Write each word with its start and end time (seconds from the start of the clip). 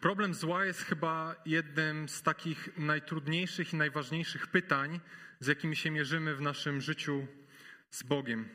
Problem 0.00 0.34
zła 0.34 0.64
jest 0.64 0.82
chyba 0.82 1.36
jednym 1.46 2.08
z 2.08 2.22
takich 2.22 2.68
najtrudniejszych 2.76 3.72
i 3.72 3.76
najważniejszych 3.76 4.46
pytań, 4.46 5.00
z 5.40 5.46
jakimi 5.46 5.76
się 5.76 5.90
mierzymy 5.90 6.34
w 6.34 6.40
naszym 6.40 6.80
życiu 6.80 7.26
z 7.90 8.02
Bogiem. 8.02 8.48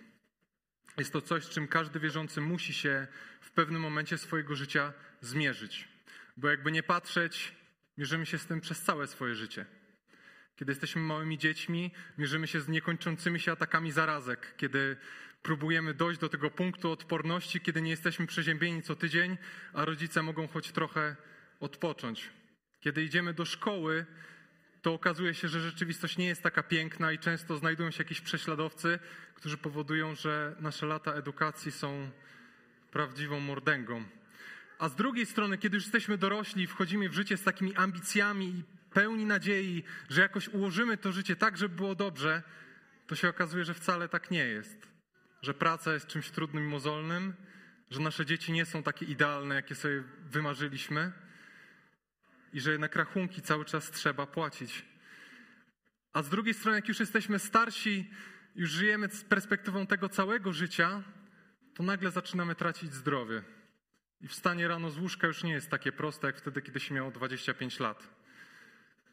Jest 0.98 1.14
to 1.14 1.21
coś, 1.21 1.44
z 1.44 1.50
czym 1.50 1.68
każdy 1.68 2.00
wierzący 2.00 2.42
musi 2.42 2.74
się 2.74 3.08
w 3.42 3.52
pewnym 3.52 3.82
momencie 3.82 4.18
swojego 4.18 4.56
życia 4.56 4.93
zmierzyć. 5.21 5.88
Bo 6.38 6.50
jakby 6.50 6.71
nie 6.71 6.84
patrzeć, 6.84 7.55
mierzymy 7.98 8.25
się 8.25 8.38
z 8.38 8.46
tym 8.46 8.62
przez 8.62 8.82
całe 8.82 9.07
swoje 9.07 9.36
życie. 9.36 9.66
Kiedy 10.55 10.71
jesteśmy 10.71 11.02
małymi 11.02 11.38
dziećmi, 11.38 11.91
mierzymy 12.18 12.48
się 12.48 12.62
z 12.62 12.68
niekończącymi 12.68 13.39
się 13.39 13.52
atakami 13.52 13.91
zarazek. 13.91 14.54
Kiedy 14.57 14.98
próbujemy 15.41 15.94
dojść 15.94 16.20
do 16.20 16.30
tego 16.30 16.52
punktu 16.52 16.91
odporności, 16.91 17.62
kiedy 17.62 17.82
nie 17.82 17.91
jesteśmy 17.91 18.28
przeziębieni 18.28 18.82
co 18.82 18.96
tydzień, 18.96 19.38
a 19.73 19.86
rodzice 19.86 20.23
mogą 20.23 20.48
choć 20.48 20.71
trochę 20.71 21.16
odpocząć. 21.64 22.30
Kiedy 22.80 23.04
idziemy 23.04 23.34
do 23.34 23.46
szkoły, 23.46 24.06
to 24.82 24.94
okazuje 24.94 25.34
się, 25.34 25.48
że 25.48 25.62
rzeczywistość 25.62 26.18
nie 26.18 26.26
jest 26.26 26.44
taka 26.44 26.64
piękna 26.64 27.12
i 27.12 27.20
często 27.20 27.58
znajdują 27.58 27.92
się 27.92 28.04
jakieś 28.04 28.22
prześladowcy, 28.22 29.00
którzy 29.36 29.58
powodują, 29.58 30.16
że 30.16 30.56
nasze 30.60 30.86
lata 30.86 31.14
edukacji 31.14 31.72
są 31.72 32.09
prawdziwą 32.92 33.39
mordęgą. 33.39 34.03
A 34.80 34.89
z 34.89 34.95
drugiej 34.95 35.26
strony, 35.26 35.58
kiedy 35.58 35.78
już 35.78 35.84
jesteśmy 35.84 36.17
dorośli, 36.17 36.67
wchodzimy 36.67 37.09
w 37.09 37.14
życie 37.14 37.38
z 37.38 37.44
takimi 37.44 37.75
ambicjami 37.75 38.45
i 38.45 38.64
pełni 38.94 39.25
nadziei, 39.25 39.84
że 40.09 40.22
jakoś 40.22 40.48
ułożymy 40.48 40.98
to 40.98 41.11
życie 41.11 41.36
tak, 41.36 41.58
żeby 41.58 41.75
było 41.75 41.95
dobrze, 41.95 42.44
to 43.08 43.16
się 43.16 43.30
okazuje, 43.30 43.66
że 43.66 43.73
wcale 43.73 44.09
tak 44.09 44.31
nie 44.31 44.45
jest. 44.45 44.88
Że 45.42 45.53
praca 45.53 45.94
jest 45.94 46.08
czymś 46.08 46.30
trudnym 46.30 46.64
i 46.64 46.67
mozolnym, 46.67 47.34
że 47.92 48.00
nasze 48.00 48.25
dzieci 48.25 48.52
nie 48.52 48.66
są 48.66 48.84
takie 48.84 49.06
idealne, 49.06 49.56
jakie 49.56 49.75
sobie 49.75 50.03
wymarzyliśmy 50.31 51.11
i 52.53 52.62
że 52.62 52.72
jednak 52.72 52.95
rachunki 52.95 53.41
cały 53.41 53.66
czas 53.66 53.91
trzeba 53.91 54.27
płacić. 54.27 54.86
A 56.14 56.23
z 56.23 56.30
drugiej 56.30 56.53
strony, 56.53 56.77
jak 56.77 56.88
już 56.88 57.00
jesteśmy 57.00 57.39
starsi, 57.39 58.09
już 58.55 58.69
żyjemy 58.69 59.09
z 59.09 59.23
perspektywą 59.23 59.88
tego 59.88 60.09
całego 60.09 60.53
życia, 60.53 61.03
to 61.73 61.83
nagle 61.83 62.11
zaczynamy 62.11 62.55
tracić 62.55 62.94
zdrowie. 62.94 63.44
I 64.22 64.27
wstanie 64.27 64.67
rano 64.67 64.89
z 64.89 64.97
łóżka 64.97 65.27
już 65.27 65.44
nie 65.44 65.53
jest 65.53 65.69
takie 65.69 65.92
proste, 65.92 66.27
jak 66.27 66.38
wtedy, 66.38 66.61
kiedy 66.61 66.80
się 66.80 66.95
miało 66.95 67.11
25 67.11 67.80
lat. 67.80 68.09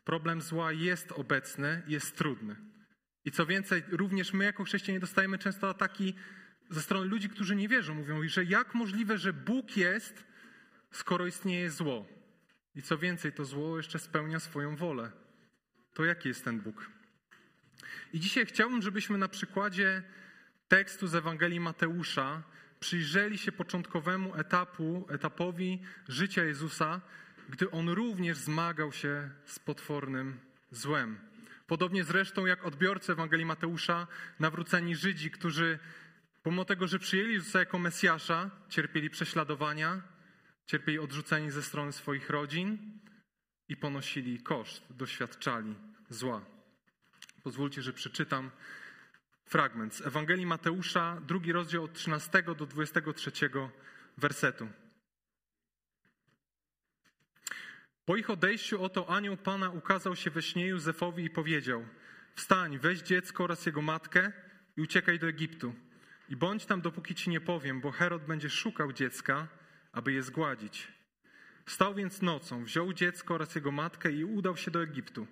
Problem 0.04 0.40
zła 0.40 0.72
jest 0.72 1.12
obecny, 1.12 1.82
jest 1.86 2.16
trudny. 2.16 2.56
I 3.24 3.30
co 3.30 3.46
więcej, 3.46 3.82
również 3.88 4.32
my 4.32 4.44
jako 4.44 4.64
chrześcijanie 4.64 5.00
dostajemy 5.00 5.38
często 5.38 5.68
ataki 5.68 6.14
ze 6.70 6.82
strony 6.82 7.06
ludzi, 7.06 7.28
którzy 7.28 7.56
nie 7.56 7.68
wierzą. 7.68 7.94
Mówią, 7.94 8.28
że 8.28 8.44
jak 8.44 8.74
możliwe, 8.74 9.18
że 9.18 9.32
Bóg 9.32 9.76
jest, 9.76 10.24
skoro 10.90 11.26
istnieje 11.26 11.70
zło. 11.70 12.19
I 12.74 12.82
co 12.82 12.98
więcej, 12.98 13.32
to 13.32 13.44
zło 13.44 13.76
jeszcze 13.76 13.98
spełnia 13.98 14.40
swoją 14.40 14.76
wolę. 14.76 15.10
To 15.94 16.04
jaki 16.04 16.28
jest 16.28 16.44
ten 16.44 16.60
Bóg? 16.60 16.90
I 18.12 18.20
dzisiaj 18.20 18.46
chciałbym, 18.46 18.82
żebyśmy 18.82 19.18
na 19.18 19.28
przykładzie 19.28 20.02
tekstu 20.68 21.06
z 21.06 21.14
Ewangelii 21.14 21.60
Mateusza 21.60 22.42
przyjrzeli 22.80 23.38
się 23.38 23.52
początkowemu 23.52 24.36
etapu, 24.36 25.06
etapowi 25.08 25.82
życia 26.08 26.44
Jezusa, 26.44 27.00
gdy 27.48 27.70
on 27.70 27.88
również 27.88 28.36
zmagał 28.36 28.92
się 28.92 29.30
z 29.44 29.58
potwornym 29.58 30.40
złem. 30.70 31.18
Podobnie 31.66 32.04
zresztą 32.04 32.46
jak 32.46 32.64
odbiorcy 32.64 33.12
Ewangelii 33.12 33.46
Mateusza, 33.46 34.06
nawróceni 34.40 34.96
Żydzi, 34.96 35.30
którzy 35.30 35.78
pomimo 36.42 36.64
tego, 36.64 36.86
że 36.86 36.98
przyjęli 36.98 37.32
Jezusa 37.32 37.58
jako 37.58 37.78
Mesjasza, 37.78 38.50
cierpieli 38.68 39.10
prześladowania, 39.10 40.02
cierpieli 40.70 40.98
odrzuceni 40.98 41.50
ze 41.50 41.62
strony 41.62 41.92
swoich 41.92 42.30
rodzin 42.30 42.78
i 43.68 43.76
ponosili 43.76 44.42
koszt, 44.42 44.82
doświadczali 44.90 45.74
zła. 46.08 46.44
Pozwólcie, 47.42 47.82
że 47.82 47.92
przeczytam 47.92 48.50
fragment 49.44 49.94
z 49.94 50.00
Ewangelii 50.00 50.46
Mateusza, 50.46 51.20
drugi 51.26 51.52
rozdział 51.52 51.84
od 51.84 51.92
13 51.92 52.42
do 52.42 52.54
23 52.54 53.30
wersetu. 54.18 54.68
Po 58.04 58.16
ich 58.16 58.30
odejściu 58.30 58.84
oto 58.84 59.08
anioł 59.08 59.36
Pana 59.36 59.70
ukazał 59.70 60.16
się 60.16 60.30
we 60.30 60.42
śnie 60.42 60.66
Józefowi 60.66 61.24
i 61.24 61.30
powiedział: 61.30 61.86
Wstań, 62.34 62.78
weź 62.78 63.00
dziecko 63.00 63.44
oraz 63.44 63.66
jego 63.66 63.82
matkę 63.82 64.32
i 64.76 64.80
uciekaj 64.80 65.18
do 65.18 65.28
Egiptu. 65.28 65.74
I 66.28 66.36
bądź 66.36 66.66
tam, 66.66 66.80
dopóki 66.80 67.14
ci 67.14 67.30
nie 67.30 67.40
powiem, 67.40 67.80
bo 67.80 67.90
Herod 67.90 68.26
będzie 68.26 68.50
szukał 68.50 68.92
dziecka, 68.92 69.59
aby 69.92 70.12
je 70.12 70.22
zgładzić. 70.22 70.88
Stał 71.66 71.94
więc 71.94 72.22
nocą, 72.22 72.64
wziął 72.64 72.92
dziecko 72.92 73.34
oraz 73.34 73.54
jego 73.54 73.70
matkę 73.70 74.12
i 74.12 74.24
udał 74.24 74.56
się 74.56 74.70
do 74.70 74.82
Egiptu. 74.82 75.26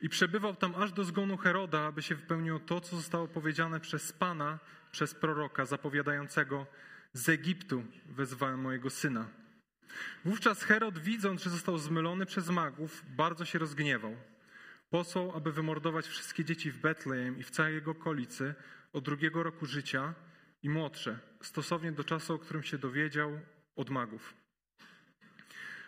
I 0.00 0.08
przebywał 0.08 0.56
tam 0.56 0.74
aż 0.74 0.92
do 0.92 1.04
zgonu 1.04 1.36
Heroda, 1.36 1.80
aby 1.80 2.02
się 2.02 2.14
wypełniło 2.14 2.58
to, 2.58 2.80
co 2.80 2.96
zostało 2.96 3.28
powiedziane 3.28 3.80
przez 3.80 4.12
Pana, 4.12 4.58
przez 4.92 5.14
proroka, 5.14 5.64
zapowiadającego: 5.64 6.66
Z 7.12 7.28
Egiptu 7.28 7.84
wezwałem 8.06 8.60
mojego 8.60 8.90
syna. 8.90 9.28
Wówczas 10.24 10.62
Herod, 10.62 10.98
widząc, 10.98 11.42
że 11.42 11.50
został 11.50 11.78
zmylony 11.78 12.26
przez 12.26 12.48
magów, 12.48 13.04
bardzo 13.16 13.44
się 13.44 13.58
rozgniewał. 13.58 14.16
Posłał, 14.90 15.36
aby 15.36 15.52
wymordować 15.52 16.06
wszystkie 16.06 16.44
dzieci 16.44 16.70
w 16.70 16.78
Betlejem 16.78 17.38
i 17.38 17.42
w 17.42 17.50
całej 17.50 17.74
jego 17.74 17.90
okolicy 17.90 18.54
od 18.92 19.04
drugiego 19.04 19.42
roku 19.42 19.66
życia 19.66 20.14
i 20.62 20.70
młodsze, 20.70 21.18
stosownie 21.42 21.92
do 21.92 22.04
czasu, 22.04 22.34
o 22.34 22.38
którym 22.38 22.62
się 22.62 22.78
dowiedział 22.78 23.40
od 23.76 23.90
magów. 23.90 24.34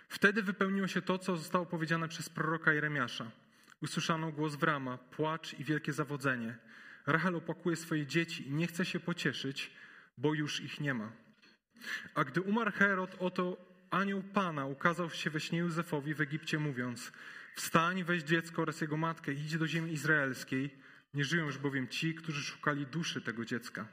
Wtedy 0.08 0.42
wypełniło 0.42 0.88
się 0.88 1.02
to, 1.02 1.18
co 1.18 1.36
zostało 1.36 1.66
powiedziane 1.66 2.08
przez 2.08 2.28
proroka 2.28 2.72
Jeremiasza. 2.72 3.30
Usłyszano 3.82 4.32
głos 4.32 4.54
Wrama, 4.54 4.98
płacz 4.98 5.54
i 5.54 5.64
wielkie 5.64 5.92
zawodzenie. 5.92 6.58
Rachel 7.06 7.36
opłakuje 7.36 7.76
swoje 7.76 8.06
dzieci 8.06 8.48
i 8.48 8.52
nie 8.52 8.66
chce 8.66 8.84
się 8.84 9.00
pocieszyć, 9.00 9.70
bo 10.18 10.34
już 10.34 10.60
ich 10.60 10.80
nie 10.80 10.94
ma. 10.94 11.12
A 12.14 12.24
gdy 12.24 12.40
umarł 12.40 12.72
Herod, 12.72 13.16
oto 13.18 13.56
anioł 13.90 14.22
Pana 14.22 14.66
ukazał 14.66 15.10
się 15.10 15.30
we 15.30 15.40
śnie 15.40 15.58
Józefowi 15.58 16.14
w 16.14 16.20
Egipcie, 16.20 16.58
mówiąc: 16.58 17.12
Wstań, 17.54 18.04
weź 18.04 18.22
dziecko 18.22 18.62
oraz 18.62 18.80
jego 18.80 18.96
matkę 18.96 19.32
i 19.32 19.40
idź 19.40 19.58
do 19.58 19.66
ziemi 19.66 19.92
izraelskiej. 19.92 20.78
Nie 21.14 21.24
żyją 21.24 21.44
już 21.44 21.58
bowiem 21.58 21.88
ci, 21.88 22.14
którzy 22.14 22.42
szukali 22.42 22.86
duszy 22.86 23.20
tego 23.20 23.44
dziecka. 23.44 23.88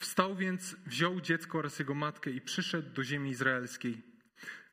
Wstał 0.00 0.36
więc, 0.36 0.76
wziął 0.86 1.20
dziecko 1.20 1.58
oraz 1.58 1.78
jego 1.78 1.94
matkę 1.94 2.30
i 2.30 2.40
przyszedł 2.40 2.90
do 2.90 3.04
ziemi 3.04 3.30
izraelskiej. 3.30 4.02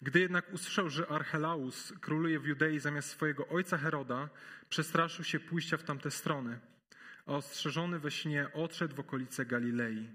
Gdy 0.02 0.20
jednak 0.20 0.54
usłyszał, 0.54 0.90
że 0.90 1.08
Archelaus 1.08 1.94
króluje 2.02 2.40
w 2.40 2.46
Judei 2.46 2.80
zamiast 2.80 3.10
swojego 3.10 3.48
ojca 3.48 3.78
Heroda, 3.78 4.30
przestraszył 4.70 5.26
się 5.26 5.40
pójścia 5.40 5.78
w 5.78 5.84
tamte 5.84 6.12
strony, 6.12 6.60
a 7.26 7.32
ostrzeżony 7.32 8.00
we 8.00 8.12
śnie 8.12 8.54
odszedł 8.54 8.96
w 8.96 9.00
okolice 9.00 9.46
Galilei. 9.46 10.10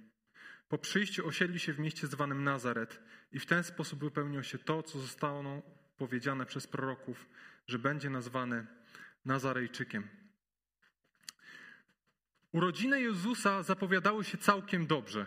Po 0.69 0.79
przyjściu 0.79 1.27
osiedlił 1.27 1.59
się 1.59 1.73
w 1.73 1.79
mieście 1.79 2.07
zwanym 2.07 2.45
Nazaret 2.45 3.01
i 3.33 3.39
w 3.39 3.47
ten 3.47 3.65
sposób 3.65 4.01
wypełniło 4.01 4.43
się 4.43 4.59
to, 4.59 4.83
co 4.83 4.99
zostało 4.99 5.63
powiedziane 5.99 6.47
przez 6.47 6.67
proroków, 6.67 7.29
że 7.67 7.79
będzie 7.79 8.11
nazwany 8.11 8.67
Nazarejczykiem. 9.25 10.22
Urodziny 12.53 13.01
Jezusa 13.01 13.63
zapowiadały 13.63 14.25
się 14.25 14.39
całkiem 14.39 14.87
dobrze. 14.87 15.27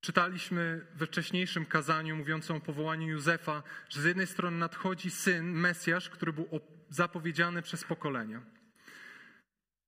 Czytaliśmy 0.00 0.86
we 0.94 1.06
wcześniejszym 1.06 1.66
kazaniu 1.66 2.16
mówiącym 2.16 2.56
o 2.56 2.60
powołaniu 2.60 3.08
Józefa, 3.08 3.62
że 3.88 4.00
z 4.00 4.04
jednej 4.04 4.26
strony 4.26 4.58
nadchodzi 4.58 5.10
syn, 5.10 5.52
Mesjasz, 5.52 6.10
który 6.10 6.32
był 6.32 6.48
zapowiedziany 6.88 7.62
przez 7.62 7.84
pokolenia. 7.84 8.42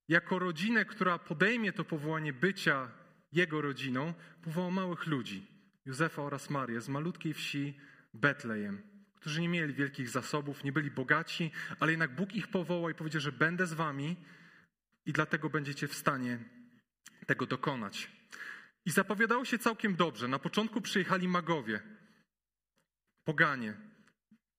Jako 0.07 0.39
rodzinę, 0.39 0.85
która 0.85 1.19
podejmie 1.19 1.73
to 1.73 1.83
powołanie 1.83 2.33
bycia 2.33 2.91
jego 3.31 3.61
rodziną, 3.61 4.13
powołał 4.41 4.71
małych 4.71 5.07
ludzi, 5.07 5.47
Józefa 5.85 6.21
oraz 6.21 6.49
Marię, 6.49 6.81
z 6.81 6.89
malutkiej 6.89 7.33
wsi 7.33 7.79
Betlejem, 8.13 8.81
którzy 9.15 9.41
nie 9.41 9.49
mieli 9.49 9.73
wielkich 9.73 10.09
zasobów, 10.09 10.63
nie 10.63 10.71
byli 10.71 10.91
bogaci, 10.91 11.51
ale 11.79 11.91
jednak 11.91 12.15
Bóg 12.15 12.35
ich 12.35 12.47
powołał 12.47 12.89
i 12.89 12.95
powiedział, 12.95 13.21
że 13.21 13.31
będę 13.31 13.67
z 13.67 13.73
wami 13.73 14.15
i 15.05 15.13
dlatego 15.13 15.49
będziecie 15.49 15.87
w 15.87 15.95
stanie 15.95 16.39
tego 17.25 17.45
dokonać. 17.45 18.11
I 18.85 18.91
zapowiadało 18.91 19.45
się 19.45 19.59
całkiem 19.59 19.95
dobrze. 19.95 20.27
Na 20.27 20.39
początku 20.39 20.81
przyjechali 20.81 21.27
magowie, 21.27 21.81
poganie, 23.23 23.73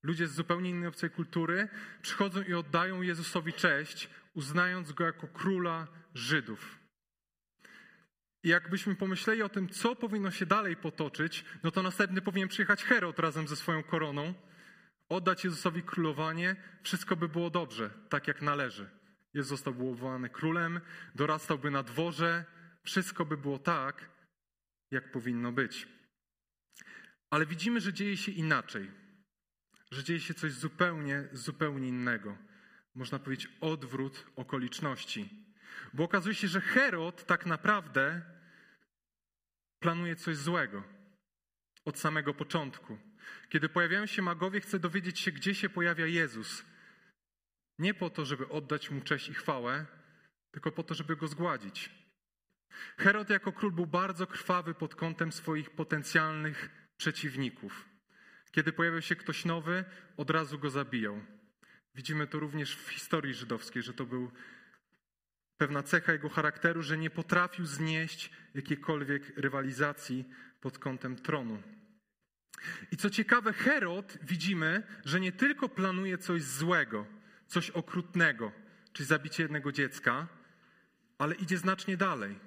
ludzie 0.02 0.26
z 0.26 0.34
zupełnie 0.34 0.70
innej 0.70 0.88
obcej 0.88 1.10
kultury, 1.10 1.68
przychodzą 2.02 2.42
i 2.42 2.54
oddają 2.54 3.02
Jezusowi 3.02 3.52
cześć, 3.52 4.10
uznając 4.34 4.92
go 4.92 5.04
jako 5.04 5.28
króla 5.28 5.86
Żydów. 6.14 6.78
I 8.42 8.48
jakbyśmy 8.48 8.96
pomyśleli 8.96 9.42
o 9.42 9.48
tym, 9.48 9.68
co 9.68 9.96
powinno 9.96 10.30
się 10.30 10.46
dalej 10.46 10.76
potoczyć, 10.76 11.44
no 11.62 11.70
to 11.70 11.82
następny 11.82 12.22
powinien 12.22 12.48
przyjechać 12.48 12.84
Herod 12.84 13.18
razem 13.18 13.48
ze 13.48 13.56
swoją 13.56 13.82
koroną, 13.82 14.34
oddać 15.08 15.44
Jezusowi 15.44 15.82
królowanie, 15.82 16.56
wszystko 16.82 17.16
by 17.16 17.28
było 17.28 17.50
dobrze, 17.50 17.90
tak 18.08 18.28
jak 18.28 18.42
należy. 18.42 18.99
Jezus 19.34 19.48
został 19.48 19.86
uwołany 19.86 20.28
królem, 20.28 20.80
dorastałby 21.14 21.70
na 21.70 21.82
dworze, 21.82 22.44
wszystko 22.82 23.24
by 23.24 23.36
było 23.36 23.58
tak, 23.58 24.10
jak 24.90 25.10
powinno 25.10 25.52
być. 25.52 25.88
Ale 27.30 27.46
widzimy, 27.46 27.80
że 27.80 27.92
dzieje 27.92 28.16
się 28.16 28.32
inaczej. 28.32 28.90
Że 29.90 30.04
dzieje 30.04 30.20
się 30.20 30.34
coś 30.34 30.52
zupełnie, 30.52 31.28
zupełnie 31.32 31.88
innego. 31.88 32.36
Można 32.94 33.18
powiedzieć 33.18 33.48
odwrót 33.60 34.26
okoliczności. 34.36 35.46
Bo 35.92 36.04
okazuje 36.04 36.34
się, 36.34 36.48
że 36.48 36.60
Herod 36.60 37.26
tak 37.26 37.46
naprawdę 37.46 38.22
planuje 39.78 40.16
coś 40.16 40.36
złego 40.36 40.82
od 41.84 41.98
samego 41.98 42.34
początku. 42.34 42.98
Kiedy 43.48 43.68
pojawiają 43.68 44.06
się 44.06 44.22
magowie, 44.22 44.60
chce 44.60 44.78
dowiedzieć 44.78 45.20
się, 45.20 45.32
gdzie 45.32 45.54
się 45.54 45.68
pojawia 45.68 46.06
Jezus. 46.06 46.64
Nie 47.80 47.94
po 47.94 48.10
to, 48.10 48.24
żeby 48.24 48.48
oddać 48.48 48.90
mu 48.90 49.00
cześć 49.00 49.28
i 49.28 49.34
chwałę, 49.34 49.86
tylko 50.50 50.72
po 50.72 50.82
to, 50.82 50.94
żeby 50.94 51.16
go 51.16 51.28
zgładzić. 51.28 51.90
Herod 52.98 53.30
jako 53.30 53.52
król 53.52 53.72
był 53.72 53.86
bardzo 53.86 54.26
krwawy 54.26 54.74
pod 54.74 54.94
kątem 54.94 55.32
swoich 55.32 55.70
potencjalnych 55.70 56.70
przeciwników. 56.96 57.88
Kiedy 58.50 58.72
pojawiał 58.72 59.02
się 59.02 59.16
ktoś 59.16 59.44
nowy, 59.44 59.84
od 60.16 60.30
razu 60.30 60.58
go 60.58 60.70
zabijał. 60.70 61.20
Widzimy 61.94 62.26
to 62.26 62.40
również 62.40 62.76
w 62.76 62.90
historii 62.90 63.34
żydowskiej, 63.34 63.82
że 63.82 63.94
to 63.94 64.06
był 64.06 64.30
pewna 65.56 65.82
cecha 65.82 66.12
jego 66.12 66.28
charakteru, 66.28 66.82
że 66.82 66.98
nie 66.98 67.10
potrafił 67.10 67.66
znieść 67.66 68.30
jakiejkolwiek 68.54 69.38
rywalizacji 69.38 70.24
pod 70.60 70.78
kątem 70.78 71.16
tronu. 71.16 71.62
I 72.92 72.96
co 72.96 73.10
ciekawe, 73.10 73.52
Herod 73.52 74.18
widzimy, 74.22 74.82
że 75.04 75.20
nie 75.20 75.32
tylko 75.32 75.68
planuje 75.68 76.18
coś 76.18 76.42
złego, 76.42 77.19
coś 77.50 77.70
okrutnego, 77.70 78.52
czyli 78.92 79.06
zabicie 79.06 79.42
jednego 79.42 79.72
dziecka, 79.72 80.28
ale 81.18 81.34
idzie 81.34 81.58
znacznie 81.58 81.96
dalej. 81.96 82.38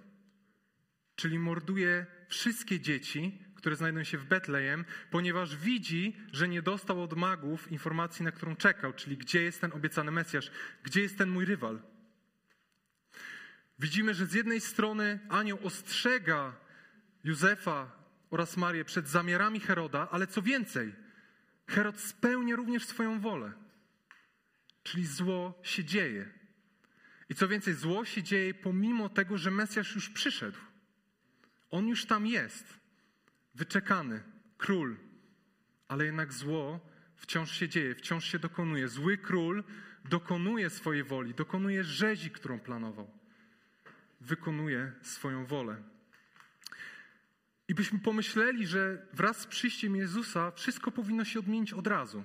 Czyli 1.16 1.40
morduje 1.40 2.06
wszystkie 2.28 2.80
dzieci, 2.80 3.40
które 3.56 3.76
znajdują 3.76 4.04
się 4.04 4.18
w 4.18 4.26
Betlejem, 4.26 4.86
ponieważ 5.12 5.58
widzi, 5.58 6.16
że 6.32 6.48
nie 6.48 6.62
dostał 6.62 7.04
od 7.04 7.14
magów 7.14 7.72
informacji, 7.72 8.26
na 8.26 8.32
którą 8.32 8.56
czekał, 8.56 8.94
czyli 8.94 9.18
gdzie 9.18 9.42
jest 9.42 9.62
ten 9.62 9.74
obiecany 9.74 10.12
Mesjasz, 10.12 10.52
gdzie 10.84 11.02
jest 11.02 11.18
ten 11.18 11.30
mój 11.30 11.46
rywal. 11.46 11.80
Widzimy, 13.80 14.14
że 14.14 14.26
z 14.26 14.34
jednej 14.34 14.62
strony 14.62 15.20
anioł 15.30 15.60
ostrzega 15.64 16.56
Józefa 17.24 17.92
oraz 18.30 18.58
Marię 18.58 18.86
przed 18.86 19.08
zamiarami 19.08 19.60
Heroda, 19.60 20.08
ale 20.12 20.28
co 20.28 20.42
więcej, 20.42 20.96
Herod 21.68 22.00
spełnia 22.00 22.56
również 22.56 22.86
swoją 22.86 23.20
wolę. 23.20 23.63
Czyli 24.84 25.06
zło 25.06 25.60
się 25.64 25.84
dzieje. 25.84 26.30
I 27.30 27.36
co 27.36 27.48
więcej, 27.48 27.74
zło 27.74 28.06
się 28.06 28.24
dzieje 28.24 28.54
pomimo 28.54 29.10
tego, 29.10 29.38
że 29.38 29.52
Mesjasz 29.52 29.96
już 29.96 30.10
przyszedł. 30.10 30.58
On 31.72 31.88
już 31.88 32.06
tam 32.06 32.28
jest, 32.28 32.80
wyczekany, 33.56 34.24
król, 34.58 34.98
ale 35.88 36.06
jednak 36.06 36.34
zło 36.34 36.80
wciąż 37.16 37.52
się 37.52 37.70
dzieje, 37.70 37.96
wciąż 37.96 38.26
się 38.26 38.40
dokonuje. 38.40 38.88
Zły 38.88 39.18
król 39.18 39.64
dokonuje 40.06 40.70
swojej 40.70 41.04
woli, 41.04 41.34
dokonuje 41.34 41.84
rzezi, 41.84 42.30
którą 42.30 42.60
planował. 42.60 43.12
Wykonuje 44.22 44.92
swoją 45.02 45.46
wolę. 45.46 45.84
I 47.68 47.74
byśmy 47.76 48.00
pomyśleli, 48.00 48.68
że 48.68 49.06
wraz 49.14 49.38
z 49.38 49.48
przyjściem 49.48 49.96
Jezusa 49.96 50.52
wszystko 50.52 50.92
powinno 50.92 51.26
się 51.26 51.40
odmienić 51.40 51.74
od 51.74 51.88
razu. 51.88 52.24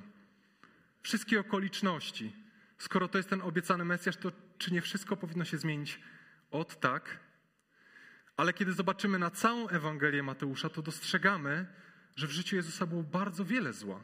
Wszystkie 1.02 1.40
okoliczności. 1.40 2.32
Skoro 2.78 3.08
to 3.08 3.18
jest 3.18 3.30
ten 3.30 3.42
obiecany 3.42 3.84
Mesjasz, 3.84 4.16
to 4.16 4.32
czy 4.58 4.72
nie 4.72 4.82
wszystko 4.82 5.16
powinno 5.16 5.44
się 5.44 5.58
zmienić 5.58 6.00
od 6.50 6.80
tak? 6.80 7.20
Ale 8.36 8.52
kiedy 8.52 8.72
zobaczymy 8.72 9.18
na 9.18 9.30
całą 9.30 9.68
Ewangelię 9.68 10.22
Mateusza, 10.22 10.68
to 10.68 10.82
dostrzegamy, 10.82 11.66
że 12.16 12.26
w 12.26 12.30
życiu 12.30 12.56
Jezusa 12.56 12.86
było 12.86 13.02
bardzo 13.02 13.44
wiele 13.44 13.72
zła. 13.72 14.00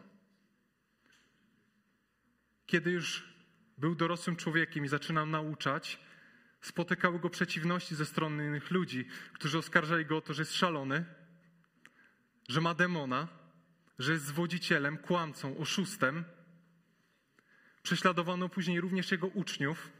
Kiedy 2.67 2.91
już 2.91 3.35
był 3.79 3.95
dorosłym 3.95 4.37
człowiekiem 4.37 4.85
i 4.85 4.89
zaczynał 4.89 5.27
nauczać, 5.27 6.01
spotykały 6.61 7.19
go 7.21 7.31
przeciwności 7.31 7.95
ze 7.95 8.07
strony 8.07 8.47
innych 8.47 8.71
ludzi, 8.71 9.09
którzy 9.33 9.59
oskarżali 9.59 10.07
go 10.07 10.17
o 10.17 10.21
to, 10.21 10.35
że 10.35 10.43
jest 10.43 10.55
szalony, 10.55 11.05
że 12.49 12.61
ma 12.61 12.75
demona, 12.75 13.29
że 13.99 14.13
jest 14.13 14.25
zwodzicielem, 14.25 14.99
kłamcą, 14.99 15.59
oszustem. 15.59 16.25
Prześladowano 17.85 18.49
później 18.49 18.81
również 18.81 19.11
jego 19.11 19.27
uczniów, 19.27 19.93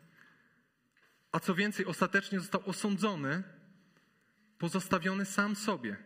a 1.33 1.41
co 1.41 1.55
więcej, 1.55 1.87
ostatecznie 1.87 2.41
został 2.41 2.63
osądzony, 2.67 3.43
pozostawiony 4.59 5.25
sam 5.25 5.57
sobie 5.57 5.97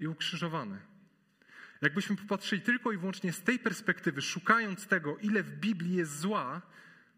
i 0.00 0.06
ukrzyżowany. 0.06 0.80
Jakbyśmy 1.82 2.16
popatrzyli 2.16 2.62
tylko 2.62 2.92
i 2.92 2.96
wyłącznie 2.96 3.32
z 3.32 3.42
tej 3.42 3.58
perspektywy, 3.58 4.22
szukając 4.22 4.86
tego, 4.86 5.16
ile 5.16 5.42
w 5.42 5.50
Biblii 5.50 5.94
jest 5.94 6.18
zła, 6.18 6.62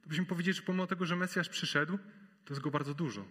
to 0.02 0.08
byśmy 0.08 0.26
powiedzieli, 0.26 0.56
że 0.56 0.62
pomimo 0.62 0.86
tego, 0.86 1.06
że 1.06 1.16
Mesjasz 1.16 1.48
przyszedł, 1.48 1.98
to 2.44 2.54
jest 2.54 2.62
go 2.62 2.70
bardzo 2.70 2.94
dużo. 2.94 3.28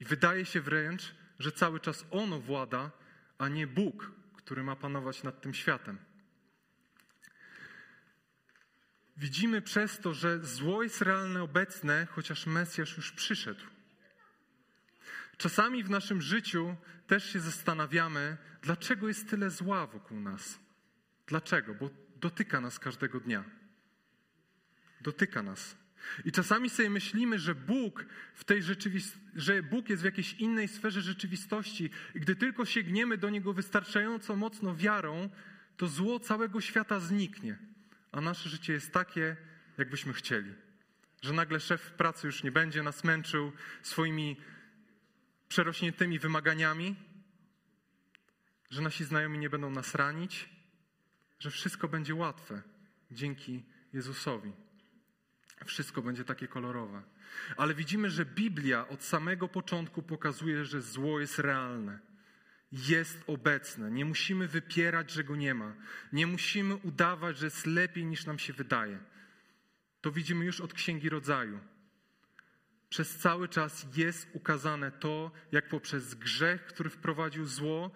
I 0.00 0.04
wydaje 0.04 0.44
się 0.44 0.60
wręcz, 0.60 1.14
że 1.38 1.52
cały 1.52 1.80
czas 1.80 2.06
ono 2.10 2.40
włada 2.40 2.90
a 3.38 3.48
nie 3.48 3.66
Bóg, 3.66 4.12
który 4.36 4.62
ma 4.62 4.76
panować 4.76 5.22
nad 5.22 5.40
tym 5.40 5.54
światem. 5.54 5.98
Widzimy 9.16 9.62
przez 9.62 9.98
to, 9.98 10.14
że 10.14 10.44
zło 10.44 10.82
jest 10.82 11.02
realne, 11.02 11.42
obecne, 11.42 12.06
chociaż 12.10 12.46
Mesjasz 12.46 12.96
już 12.96 13.12
przyszedł. 13.12 13.64
Czasami 15.36 15.84
w 15.84 15.90
naszym 15.90 16.22
życiu 16.22 16.76
też 17.06 17.32
się 17.32 17.40
zastanawiamy, 17.40 18.36
dlaczego 18.62 19.08
jest 19.08 19.30
tyle 19.30 19.50
zła 19.50 19.86
wokół 19.86 20.20
nas. 20.20 20.58
Dlaczego? 21.26 21.74
Bo 21.74 21.90
dotyka 22.16 22.60
nas 22.60 22.78
każdego 22.78 23.20
dnia. 23.20 23.44
Dotyka 25.00 25.42
nas. 25.42 25.76
I 26.24 26.32
czasami 26.32 26.70
sobie 26.70 26.90
myślimy, 26.90 27.38
że 27.38 27.54
Bóg 27.54 28.06
w 28.34 28.44
tej 28.44 28.62
rzeczywistości, 28.62 29.26
że 29.34 29.62
Bóg 29.62 29.88
jest 29.88 30.02
w 30.02 30.04
jakiejś 30.04 30.32
innej 30.32 30.68
sferze 30.68 31.02
rzeczywistości 31.02 31.90
i 32.14 32.20
gdy 32.20 32.36
tylko 32.36 32.64
sięgniemy 32.64 33.18
do 33.18 33.30
Niego 33.30 33.52
wystarczająco 33.52 34.36
mocno 34.36 34.76
wiarą, 34.76 35.30
to 35.76 35.86
zło 35.86 36.20
całego 36.20 36.60
świata 36.60 37.00
zniknie, 37.00 37.58
a 38.16 38.20
nasze 38.20 38.48
życie 38.48 38.72
jest 38.72 38.92
takie, 38.92 39.36
jakbyśmy 39.78 40.12
chcieli. 40.12 40.54
Że 41.22 41.32
nagle 41.32 41.60
szef 41.60 41.92
pracy 41.92 42.26
już 42.26 42.42
nie 42.42 42.52
będzie 42.52 42.82
nas 42.82 43.04
męczył 43.04 43.52
swoimi 43.82 44.36
przerośniętymi 45.48 46.18
wymaganiami, 46.18 46.96
że 48.70 48.82
nasi 48.82 49.04
znajomi 49.04 49.38
nie 49.38 49.50
będą 49.50 49.70
nas 49.70 49.94
ranić, 49.94 50.48
że 51.38 51.50
wszystko 51.50 51.88
będzie 51.88 52.14
łatwe 52.14 52.62
dzięki 53.10 53.64
Jezusowi. 53.92 54.52
Wszystko 55.64 56.02
będzie 56.02 56.24
takie 56.24 56.48
kolorowe. 56.48 57.02
Ale 57.56 57.74
widzimy, 57.74 58.10
że 58.10 58.24
Biblia 58.24 58.88
od 58.88 59.04
samego 59.04 59.48
początku 59.48 60.02
pokazuje, 60.02 60.64
że 60.64 60.82
zło 60.82 61.20
jest 61.20 61.38
realne. 61.38 61.98
Jest 62.72 63.24
obecne. 63.26 63.90
Nie 63.90 64.04
musimy 64.04 64.48
wypierać, 64.48 65.10
że 65.10 65.24
go 65.24 65.36
nie 65.36 65.54
ma. 65.54 65.74
Nie 66.12 66.26
musimy 66.26 66.74
udawać, 66.74 67.38
że 67.38 67.46
jest 67.46 67.66
lepiej 67.66 68.04
niż 68.04 68.26
nam 68.26 68.38
się 68.38 68.52
wydaje. 68.52 68.98
To 70.00 70.12
widzimy 70.12 70.44
już 70.44 70.60
od 70.60 70.74
Księgi 70.74 71.08
Rodzaju. 71.08 71.60
Przez 72.88 73.16
cały 73.16 73.48
czas 73.48 73.86
jest 73.96 74.28
ukazane 74.32 74.92
to, 74.92 75.30
jak 75.52 75.68
poprzez 75.68 76.14
grzech, 76.14 76.64
który 76.66 76.90
wprowadził 76.90 77.46
zło, 77.46 77.90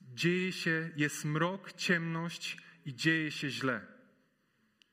dzieje 0.00 0.52
się, 0.52 0.90
jest 0.96 1.24
mrok, 1.24 1.72
ciemność 1.72 2.56
i 2.84 2.94
dzieje 2.94 3.30
się 3.30 3.50
źle. 3.50 3.86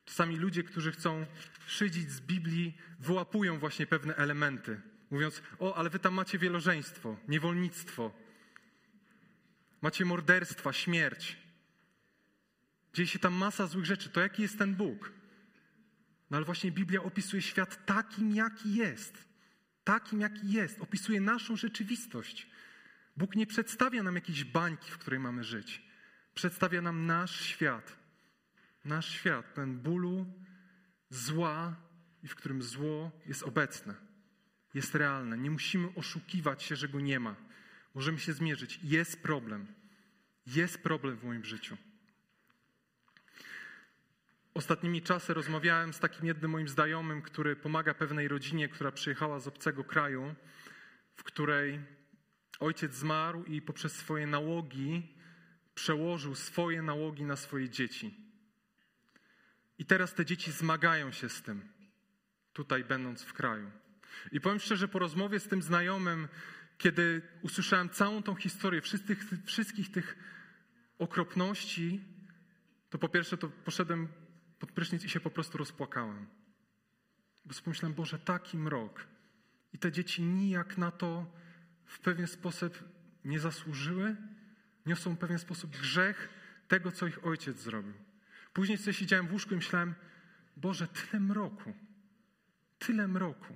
Czasami 0.06 0.36
ludzie, 0.36 0.64
którzy 0.64 0.92
chcą 0.92 1.26
szydzić 1.68 2.12
z 2.12 2.22
Biblii, 2.22 2.78
wyłapują 3.00 3.60
właśnie 3.60 3.88
pewne 3.88 4.16
elementy, 4.16 4.82
mówiąc: 5.10 5.42
O, 5.60 5.76
ale 5.76 5.90
wy 5.90 6.00
tam 6.00 6.14
macie 6.14 6.38
wielożeństwo, 6.38 7.18
niewolnictwo, 7.28 8.27
macie 9.82 10.06
morderstwa, 10.06 10.74
śmierć. 10.74 11.38
Dzieje 12.94 13.08
się 13.08 13.20
tam 13.20 13.34
masa 13.34 13.68
złych 13.68 13.86
rzeczy. 13.86 14.10
To 14.10 14.22
jaki 14.22 14.42
jest 14.42 14.58
ten 14.58 14.76
Bóg? 14.76 15.12
No 16.30 16.38
ale 16.38 16.46
właśnie 16.46 16.72
Biblia 16.72 17.04
opisuje 17.04 17.42
świat 17.42 17.86
takim, 17.86 18.36
jaki 18.36 18.76
jest. 18.76 19.28
Takim, 19.84 20.22
jaki 20.22 20.52
jest. 20.52 20.82
Opisuje 20.82 21.22
naszą 21.22 21.56
rzeczywistość. 21.56 22.48
Bóg 23.18 23.36
nie 23.36 23.48
przedstawia 23.48 24.04
nam 24.04 24.16
jakiejś 24.16 24.44
bańki, 24.44 24.92
w 24.92 24.98
której 24.98 25.20
mamy 25.20 25.44
żyć. 25.44 25.82
Przedstawia 26.34 26.82
nam 26.82 27.06
nasz 27.06 27.42
świat 27.42 27.98
nasz 28.88 29.10
świat, 29.10 29.54
ten 29.54 29.80
bólu, 29.80 30.26
zła 31.10 31.76
i 32.24 32.28
w 32.28 32.36
którym 32.36 32.64
zło 32.64 33.12
jest 33.26 33.44
obecne, 33.44 33.94
jest 34.74 34.96
realne. 34.96 35.38
Nie 35.38 35.52
musimy 35.52 35.88
oszukiwać 35.96 36.64
się, 36.64 36.76
że 36.76 36.90
go 36.90 37.00
nie 37.00 37.20
ma. 37.20 37.36
Możemy 37.98 38.20
się 38.20 38.34
zmierzyć. 38.34 38.80
Jest 38.84 39.24
problem. 39.24 39.68
Jest 40.48 40.84
problem 40.84 41.18
w 41.18 41.24
moim 41.24 41.46
życiu. 41.46 41.78
Ostatnimi 44.54 45.02
czasy 45.02 45.34
rozmawiałem 45.34 45.94
z 45.94 46.00
takim 46.00 46.26
jednym 46.28 46.52
moim 46.52 46.68
znajomym, 46.68 47.22
który 47.22 47.56
pomaga 47.56 47.94
pewnej 47.94 48.28
rodzinie, 48.28 48.70
która 48.70 48.92
przyjechała 48.92 49.40
z 49.40 49.48
obcego 49.48 49.84
kraju, 49.84 50.36
w 51.16 51.24
której 51.24 51.80
ojciec 52.60 52.94
zmarł 52.94 53.44
i 53.44 53.62
poprzez 53.62 53.96
swoje 53.96 54.28
nałogi 54.28 55.16
przełożył 55.76 56.36
swoje 56.36 56.82
nałogi 56.82 57.24
na 57.24 57.36
swoje 57.36 57.70
dzieci. 57.70 58.18
I 59.80 59.86
teraz 59.86 60.14
te 60.14 60.26
dzieci 60.26 60.52
zmagają 60.52 61.12
się 61.12 61.30
z 61.30 61.42
tym, 61.42 61.70
tutaj 62.54 62.84
będąc 62.84 63.24
w 63.24 63.34
kraju. 63.34 63.72
I 64.32 64.42
powiem 64.42 64.60
szczerze, 64.60 64.88
po 64.88 65.00
rozmowie 65.00 65.40
z 65.40 65.48
tym 65.48 65.62
znajomym, 65.62 66.28
kiedy 66.78 67.22
usłyszałem 67.42 67.90
całą 67.90 68.24
tą 68.24 68.36
historię, 68.36 68.82
wszystkich, 68.82 69.24
wszystkich 69.46 69.92
tych 69.92 70.18
okropności, 71.00 72.04
to 72.90 72.98
po 72.98 73.10
pierwsze 73.10 73.38
to 73.38 73.50
poszedłem 73.50 74.08
pod 74.60 74.72
prysznic 74.72 75.04
i 75.04 75.10
się 75.10 75.20
po 75.20 75.30
prostu 75.30 75.58
rozpłakałem. 75.58 76.28
Bo 77.46 77.54
pomyślałem, 77.64 77.96
Boże, 77.96 78.20
taki 78.20 78.58
mrok. 78.58 79.08
I 79.74 79.78
te 79.78 79.92
dzieci 79.92 80.22
nijak 80.22 80.78
na 80.78 80.92
to 80.92 81.34
w 81.86 82.00
pewien 82.00 82.28
sposób 82.28 82.84
nie 83.26 83.40
zasłużyły, 83.40 84.16
niosą 84.86 85.16
w 85.16 85.18
pewien 85.18 85.40
sposób 85.40 85.72
grzech 85.72 86.30
tego, 86.68 86.92
co 86.92 87.08
ich 87.08 87.26
ojciec 87.26 87.58
zrobił. 87.58 87.94
Później 88.54 88.78
sobie 88.78 88.94
siedziałem 88.94 89.28
w 89.28 89.32
łóżku 89.32 89.54
i 89.54 89.58
myślałem, 89.58 89.96
Boże, 90.58 90.88
tyle 90.88 91.20
mroku, 91.20 91.74
tyle 92.80 93.08
mroku. 93.08 93.56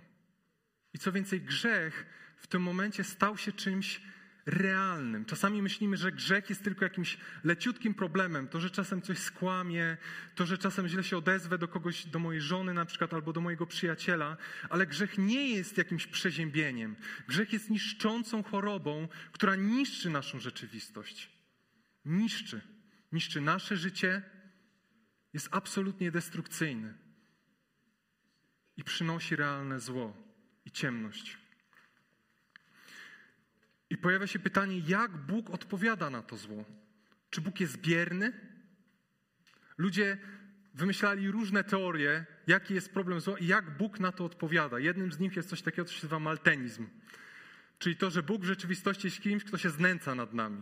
I 0.93 0.99
co 0.99 1.11
więcej, 1.11 1.41
grzech 1.41 2.05
w 2.41 2.47
tym 2.47 2.61
momencie 2.61 3.03
stał 3.03 3.37
się 3.37 3.51
czymś 3.51 4.01
realnym. 4.45 5.25
Czasami 5.25 5.61
myślimy, 5.61 5.97
że 5.97 6.11
grzech 6.11 6.49
jest 6.49 6.63
tylko 6.63 6.85
jakimś 6.85 7.17
leciutkim 7.43 7.93
problemem. 7.93 8.47
To, 8.47 8.59
że 8.59 8.69
czasem 8.69 9.01
coś 9.01 9.17
skłamie, 9.17 9.97
to, 10.35 10.45
że 10.45 10.57
czasem 10.57 10.87
źle 10.87 11.03
się 11.03 11.17
odezwę 11.17 11.57
do 11.57 11.67
kogoś, 11.67 12.05
do 12.05 12.19
mojej 12.19 12.41
żony 12.41 12.73
na 12.73 12.85
przykład, 12.85 13.13
albo 13.13 13.33
do 13.33 13.41
mojego 13.41 13.65
przyjaciela, 13.65 14.37
ale 14.69 14.87
grzech 14.87 15.17
nie 15.17 15.49
jest 15.49 15.77
jakimś 15.77 16.07
przeziębieniem. 16.07 16.95
Grzech 17.27 17.53
jest 17.53 17.69
niszczącą 17.69 18.43
chorobą, 18.43 19.07
która 19.31 19.55
niszczy 19.55 20.09
naszą 20.09 20.39
rzeczywistość. 20.39 21.29
Niszczy. 22.05 22.61
Niszczy 23.11 23.41
nasze 23.41 23.77
życie, 23.77 24.21
jest 25.33 25.47
absolutnie 25.51 26.11
destrukcyjny 26.11 26.93
i 28.77 28.83
przynosi 28.83 29.35
realne 29.35 29.79
zło 29.79 30.17
i 30.65 30.71
ciemność. 30.71 31.40
I 33.91 33.97
pojawia 33.97 34.27
się 34.27 34.39
pytanie, 34.39 34.81
jak 34.87 35.17
Bóg 35.17 35.49
odpowiada 35.49 36.09
na 36.09 36.21
to 36.21 36.37
zło? 36.37 36.65
Czy 37.29 37.41
Bóg 37.41 37.59
jest 37.59 37.77
bierny? 37.77 38.33
Ludzie 39.77 40.17
wymyślali 40.73 41.31
różne 41.31 41.63
teorie, 41.63 42.25
jaki 42.47 42.73
jest 42.73 42.93
problem 42.93 43.21
zła 43.21 43.39
i 43.39 43.47
jak 43.47 43.77
Bóg 43.77 43.99
na 43.99 44.11
to 44.11 44.25
odpowiada. 44.25 44.79
Jednym 44.79 45.11
z 45.11 45.19
nich 45.19 45.35
jest 45.35 45.49
coś 45.49 45.61
takiego, 45.61 45.85
co 45.85 45.93
się 45.93 45.97
nazywa 45.97 46.19
maltenizm. 46.19 46.87
Czyli 47.79 47.95
to, 47.95 48.09
że 48.09 48.23
Bóg 48.23 48.41
w 48.41 48.45
rzeczywistości 48.45 49.07
jest 49.07 49.21
kimś, 49.21 49.43
kto 49.43 49.57
się 49.57 49.69
znęca 49.69 50.15
nad 50.15 50.33
nami. 50.33 50.61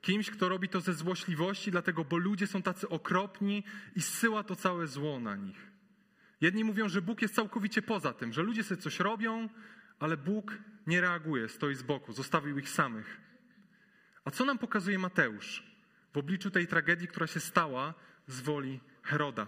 Kimś, 0.00 0.30
kto 0.30 0.48
robi 0.48 0.68
to 0.68 0.80
ze 0.80 0.94
złośliwości, 0.94 1.70
dlatego, 1.70 2.04
bo 2.04 2.16
ludzie 2.16 2.46
są 2.46 2.62
tacy 2.62 2.88
okropni 2.88 3.64
i 3.96 4.00
zsyła 4.00 4.44
to 4.44 4.56
całe 4.56 4.86
zło 4.86 5.20
na 5.20 5.36
nich. 5.36 5.66
Jedni 6.40 6.64
mówią, 6.64 6.88
że 6.88 7.02
Bóg 7.02 7.22
jest 7.22 7.34
całkowicie 7.34 7.82
poza 7.82 8.12
tym, 8.12 8.32
że 8.32 8.42
ludzie 8.42 8.64
sobie 8.64 8.82
coś 8.82 9.00
robią, 9.00 9.48
ale 9.98 10.16
Bóg 10.16 10.58
nie 10.86 11.00
reaguje, 11.00 11.48
stoi 11.48 11.74
z 11.74 11.82
boku, 11.82 12.12
zostawił 12.12 12.58
ich 12.58 12.68
samych. 12.68 13.20
A 14.24 14.30
co 14.30 14.44
nam 14.44 14.58
pokazuje 14.58 14.98
Mateusz 14.98 15.62
w 16.12 16.18
obliczu 16.18 16.50
tej 16.50 16.66
tragedii, 16.66 17.08
która 17.08 17.26
się 17.26 17.40
stała 17.40 17.94
z 18.26 18.40
woli 18.40 18.80
Heroda? 19.02 19.46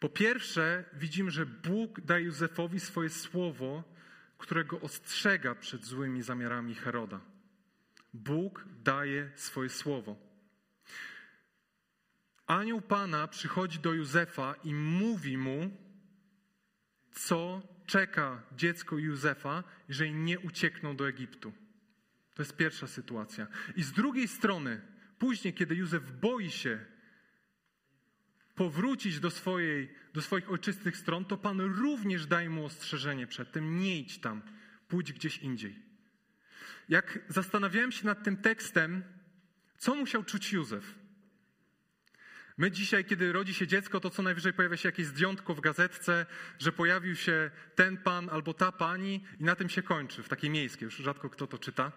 Po 0.00 0.08
pierwsze, 0.08 0.84
widzimy, 0.92 1.30
że 1.30 1.46
Bóg 1.46 2.00
daje 2.00 2.24
Józefowi 2.24 2.80
swoje 2.80 3.10
słowo, 3.10 3.84
którego 4.38 4.80
ostrzega 4.80 5.54
przed 5.54 5.84
złymi 5.84 6.22
zamiarami 6.22 6.74
Heroda. 6.74 7.20
Bóg 8.14 8.64
daje 8.82 9.30
swoje 9.34 9.68
słowo. 9.68 10.16
Anioł 12.46 12.80
Pana 12.80 13.28
przychodzi 13.28 13.78
do 13.78 13.92
Józefa 13.92 14.54
i 14.64 14.74
mówi 14.74 15.38
mu, 15.38 15.70
co 17.12 17.62
czeka 17.90 18.42
dziecko 18.56 18.98
Józefa, 18.98 19.64
jeżeli 19.88 20.12
nie 20.12 20.40
uciekną 20.40 20.96
do 20.96 21.08
Egiptu. 21.08 21.52
To 22.34 22.42
jest 22.42 22.56
pierwsza 22.56 22.86
sytuacja. 22.86 23.46
I 23.76 23.82
z 23.82 23.92
drugiej 23.92 24.28
strony, 24.28 24.80
później, 25.18 25.54
kiedy 25.54 25.74
Józef 25.74 26.12
boi 26.20 26.50
się 26.50 26.84
powrócić 28.54 29.20
do, 29.20 29.30
swojej, 29.30 29.94
do 30.14 30.22
swoich 30.22 30.50
ojczystych 30.50 30.96
stron, 30.96 31.24
to 31.24 31.36
Pan 31.36 31.60
również 31.60 32.26
daje 32.26 32.50
mu 32.50 32.64
ostrzeżenie 32.64 33.26
przed 33.26 33.52
tym: 33.52 33.78
nie 33.78 33.98
idź 33.98 34.18
tam, 34.18 34.42
pójdź 34.88 35.12
gdzieś 35.12 35.38
indziej. 35.38 35.82
Jak 36.88 37.18
zastanawiałem 37.28 37.92
się 37.92 38.06
nad 38.06 38.24
tym 38.24 38.36
tekstem, 38.36 39.02
co 39.78 39.94
musiał 39.94 40.24
czuć 40.24 40.52
Józef? 40.52 40.99
My 42.60 42.70
dzisiaj, 42.70 43.04
kiedy 43.04 43.32
rodzi 43.32 43.54
się 43.54 43.66
dziecko, 43.66 44.00
to 44.00 44.10
co 44.10 44.22
najwyżej 44.22 44.52
pojawia 44.52 44.76
się 44.76 44.88
jakieś 44.88 45.06
zdjątko 45.06 45.54
w 45.54 45.60
gazetce, 45.60 46.26
że 46.58 46.72
pojawił 46.72 47.16
się 47.16 47.50
ten 47.74 47.96
pan 47.96 48.30
albo 48.30 48.54
ta 48.54 48.72
pani 48.72 49.24
i 49.38 49.44
na 49.44 49.56
tym 49.56 49.68
się 49.68 49.82
kończy, 49.82 50.22
w 50.22 50.28
takiej 50.28 50.50
miejskiej, 50.50 50.84
już 50.84 50.96
rzadko 50.96 51.30
kto 51.30 51.46
to 51.46 51.58
czyta. 51.58 51.92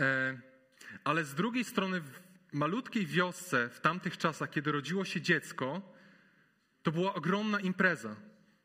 E, 0.00 0.38
ale 1.04 1.24
z 1.24 1.34
drugiej 1.34 1.64
strony 1.64 2.00
w 2.00 2.20
malutkiej 2.52 3.06
wiosce 3.06 3.68
w 3.68 3.80
tamtych 3.80 4.18
czasach, 4.18 4.50
kiedy 4.50 4.72
rodziło 4.72 5.04
się 5.04 5.20
dziecko, 5.20 5.94
to 6.82 6.92
była 6.92 7.14
ogromna 7.14 7.60
impreza. 7.60 8.16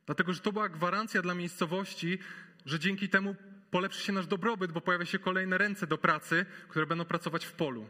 Dlatego, 0.06 0.34
że 0.34 0.40
to 0.40 0.52
była 0.52 0.70
gwarancja 0.70 1.22
dla 1.22 1.36
miejscowości, 1.36 2.20
że 2.66 2.80
dzięki 2.80 3.10
temu 3.10 3.36
polepszy 3.72 4.04
się 4.04 4.14
nasz 4.14 4.28
dobrobyt, 4.28 4.72
bo 4.72 4.82
pojawia 4.82 5.06
się 5.06 5.20
kolejne 5.20 5.58
ręce 5.58 5.88
do 5.88 5.98
pracy, 5.98 6.46
które 6.68 6.86
będą 6.86 7.06
pracować 7.06 7.46
w 7.46 7.52
polu. 7.52 7.90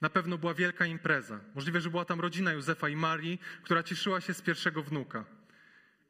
Na 0.00 0.10
pewno 0.10 0.38
była 0.38 0.54
wielka 0.54 0.86
impreza. 0.86 1.40
Możliwe, 1.54 1.80
że 1.80 1.90
była 1.90 2.04
tam 2.04 2.20
rodzina 2.20 2.52
Józefa 2.52 2.88
i 2.88 2.96
Marii, 2.96 3.40
która 3.62 3.82
cieszyła 3.82 4.20
się 4.20 4.34
z 4.34 4.42
pierwszego 4.42 4.82
wnuka. 4.82 5.24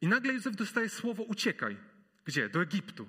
I 0.01 0.09
nagle 0.09 0.33
Józef 0.33 0.57
dostaje 0.57 0.89
słowo: 0.89 1.23
uciekaj. 1.23 1.77
Gdzie? 2.25 2.49
Do 2.49 2.63
Egiptu. 2.63 3.09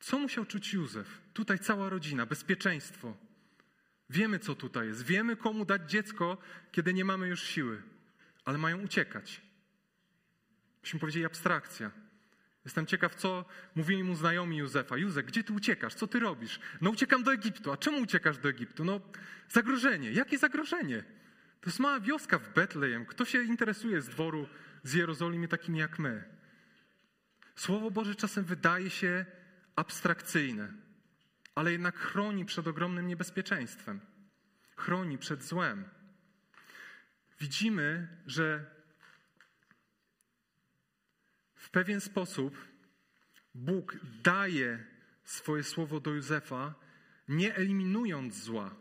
Co 0.00 0.18
musiał 0.18 0.46
czuć 0.46 0.72
Józef? 0.72 1.20
Tutaj 1.32 1.58
cała 1.58 1.88
rodzina, 1.88 2.26
bezpieczeństwo. 2.26 3.16
Wiemy, 4.10 4.38
co 4.38 4.54
tutaj 4.54 4.86
jest. 4.86 5.02
Wiemy, 5.04 5.36
komu 5.36 5.64
dać 5.64 5.90
dziecko, 5.90 6.38
kiedy 6.72 6.94
nie 6.94 7.04
mamy 7.04 7.28
już 7.28 7.42
siły, 7.42 7.82
ale 8.44 8.58
mają 8.58 8.80
uciekać. 8.82 9.40
Myśmy 10.82 11.00
powiedzieli 11.00 11.24
abstrakcja. 11.24 11.90
Jestem 12.64 12.86
ciekaw, 12.86 13.14
co 13.14 13.44
mówili 13.74 14.04
mu 14.04 14.14
znajomi 14.14 14.56
Józefa. 14.56 14.96
Józef, 14.96 15.26
gdzie 15.26 15.44
ty 15.44 15.52
uciekasz? 15.52 15.94
Co 15.94 16.06
ty 16.06 16.18
robisz? 16.20 16.60
No 16.80 16.90
uciekam 16.90 17.22
do 17.22 17.32
Egiptu. 17.32 17.72
A 17.72 17.76
czemu 17.76 17.98
uciekasz 17.98 18.38
do 18.38 18.48
Egiptu? 18.48 18.84
No 18.84 19.00
zagrożenie. 19.48 20.12
Jakie 20.12 20.38
zagrożenie? 20.38 21.04
To 21.60 21.70
jest 21.70 21.78
mała 21.78 22.00
wioska 22.00 22.38
w 22.38 22.54
Betlejem. 22.54 23.06
Kto 23.06 23.24
się 23.24 23.42
interesuje 23.42 24.00
z 24.02 24.08
dworu 24.08 24.48
z 24.82 24.94
Jerozolimy 24.94 25.48
takim 25.48 25.76
jak 25.76 25.98
my? 25.98 26.24
Słowo 27.56 27.90
Boże 27.90 28.14
czasem 28.14 28.44
wydaje 28.44 28.90
się 28.90 29.26
abstrakcyjne, 29.76 30.72
ale 31.54 31.72
jednak 31.72 31.96
chroni 31.96 32.44
przed 32.44 32.66
ogromnym 32.66 33.06
niebezpieczeństwem. 33.06 34.00
Chroni 34.76 35.18
przed 35.18 35.42
złem. 35.42 35.84
Widzimy, 37.40 38.08
że 38.26 38.66
w 41.54 41.63
pewien 41.74 42.00
sposób 42.00 42.56
Bóg 43.54 43.96
daje 44.22 44.84
swoje 45.24 45.62
słowo 45.62 46.00
do 46.00 46.10
Józefa, 46.10 46.74
nie 47.28 47.54
eliminując 47.54 48.34
zła, 48.34 48.74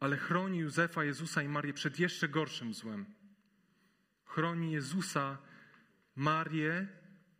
ale 0.00 0.16
chroni 0.16 0.58
Józefa, 0.58 1.04
Jezusa 1.04 1.42
i 1.42 1.48
Marię 1.48 1.72
przed 1.72 1.98
jeszcze 1.98 2.28
gorszym 2.28 2.74
złem. 2.74 3.06
Chroni 4.24 4.72
Jezusa, 4.72 5.38
Marię 6.16 6.86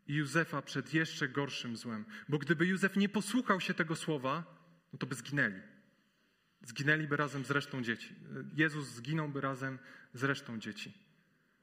i 0.07 0.15
Józefa 0.15 0.63
przed 0.63 0.95
jeszcze 0.95 1.29
gorszym 1.29 1.77
złem. 1.77 2.05
Bo 2.29 2.39
gdyby 2.39 2.67
Józef 2.67 2.97
nie 2.97 3.09
posłuchał 3.09 3.61
się 3.61 3.75
tego 3.75 3.97
słowa, 3.97 4.45
no 4.93 4.99
to 4.99 5.07
by 5.07 5.15
zginęli. 5.15 5.61
Zginęliby 6.63 7.17
razem 7.17 7.45
z 7.45 7.51
resztą 7.51 7.83
dzieci. 7.83 8.15
Jezus 8.55 8.89
zginąłby 8.89 9.41
razem 9.41 9.79
z 10.15 10.25
resztą 10.25 10.59
dzieci. 10.59 10.95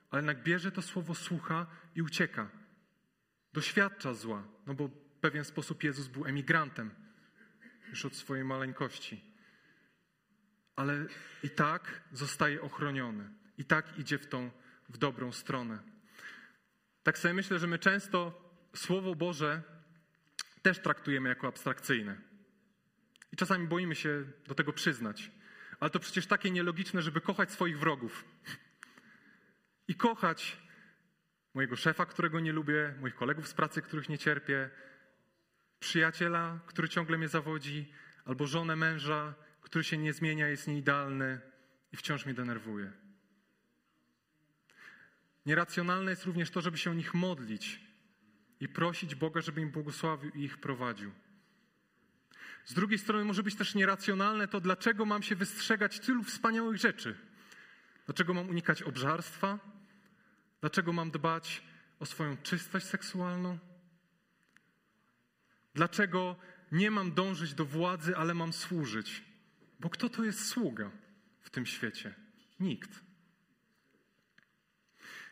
Ale 0.10 0.22
jednak 0.22 0.44
bierze 0.44 0.72
to 0.72 0.82
słowo, 0.82 1.16
słucha 1.16 1.68
i 1.96 2.02
ucieka 2.02 2.67
doświadcza 3.58 4.14
zła, 4.14 4.44
no 4.68 4.74
bo 4.74 4.88
w 4.88 5.20
pewien 5.22 5.46
sposób 5.46 5.84
Jezus 5.84 6.08
był 6.08 6.26
emigrantem 6.26 6.92
już 7.90 8.06
od 8.06 8.16
swojej 8.16 8.44
maleńkości. 8.44 9.24
Ale 10.76 11.06
i 11.44 11.50
tak 11.50 12.02
zostaje 12.12 12.62
ochroniony, 12.62 13.30
i 13.58 13.66
tak 13.66 14.00
idzie 14.00 14.18
w 14.18 14.28
tą 14.28 14.52
w 14.90 14.98
dobrą 14.98 15.32
stronę. 15.32 15.80
Tak 17.04 17.18
sobie 17.18 17.34
myślę, 17.34 17.60
że 17.60 17.68
my 17.68 17.80
często 17.80 18.20
Słowo 18.76 19.16
Boże 19.16 19.62
też 20.62 20.80
traktujemy 20.80 21.30
jako 21.30 21.48
abstrakcyjne. 21.48 22.18
I 23.32 23.36
czasami 23.36 23.68
boimy 23.68 23.96
się 23.96 24.26
do 24.48 24.56
tego 24.56 24.74
przyznać. 24.74 25.32
Ale 25.80 25.90
to 25.90 26.00
przecież 26.00 26.28
takie 26.28 26.52
nielogiczne, 26.52 27.02
żeby 27.02 27.22
kochać 27.22 27.52
swoich 27.52 27.80
wrogów. 27.80 28.26
I 29.88 29.96
kochać 29.96 30.67
mojego 31.58 31.76
szefa, 31.76 32.06
którego 32.06 32.40
nie 32.40 32.54
lubię, 32.54 32.94
moich 33.02 33.16
kolegów 33.16 33.48
z 33.48 33.54
pracy, 33.54 33.82
których 33.82 34.10
nie 34.10 34.18
cierpię, 34.18 34.70
przyjaciela, 35.80 36.60
który 36.66 36.90
ciągle 36.90 37.18
mnie 37.18 37.28
zawodzi, 37.28 37.92
albo 38.26 38.48
żonę 38.48 38.76
męża, 38.76 39.34
który 39.62 39.84
się 39.84 39.98
nie 39.98 40.14
zmienia, 40.14 40.48
jest 40.48 40.68
nieidealny 40.68 41.40
i 41.92 41.98
wciąż 41.98 42.26
mnie 42.26 42.34
denerwuje. 42.34 42.92
Nieracjonalne 45.46 46.12
jest 46.12 46.26
również 46.26 46.52
to, 46.52 46.62
żeby 46.62 46.78
się 46.78 46.92
o 46.92 46.94
nich 46.94 47.14
modlić 47.14 47.82
i 48.60 48.70
prosić 48.70 49.16
Boga, 49.16 49.42
żeby 49.42 49.62
im 49.62 49.72
błogosławił 49.72 50.32
i 50.32 50.44
ich 50.44 50.58
prowadził. 50.58 51.12
Z 52.66 52.74
drugiej 52.74 53.00
strony 53.00 53.26
może 53.26 53.44
być 53.44 53.56
też 53.56 53.76
nieracjonalne 53.76 54.48
to, 54.48 54.62
dlaczego 54.62 55.06
mam 55.06 55.24
się 55.24 55.36
wystrzegać 55.36 56.00
tylu 56.00 56.24
wspaniałych 56.24 56.78
rzeczy. 56.78 57.16
Dlaczego 58.06 58.34
mam 58.34 58.50
unikać 58.50 58.84
obżarstwa? 58.84 59.77
Dlaczego 60.62 60.94
mam 60.94 61.12
dbać 61.12 61.64
o 62.00 62.06
swoją 62.06 62.38
czystość 62.38 62.86
seksualną? 62.86 63.60
Dlaczego 65.74 66.36
nie 66.72 66.92
mam 66.92 67.12
dążyć 67.12 67.54
do 67.54 67.66
władzy, 67.66 68.18
ale 68.18 68.34
mam 68.34 68.54
służyć? 68.54 69.24
Bo 69.80 69.90
kto 69.90 70.10
to 70.10 70.24
jest 70.24 70.48
sługa 70.48 70.92
w 71.42 71.50
tym 71.50 71.66
świecie? 71.66 72.14
Nikt. 72.60 72.90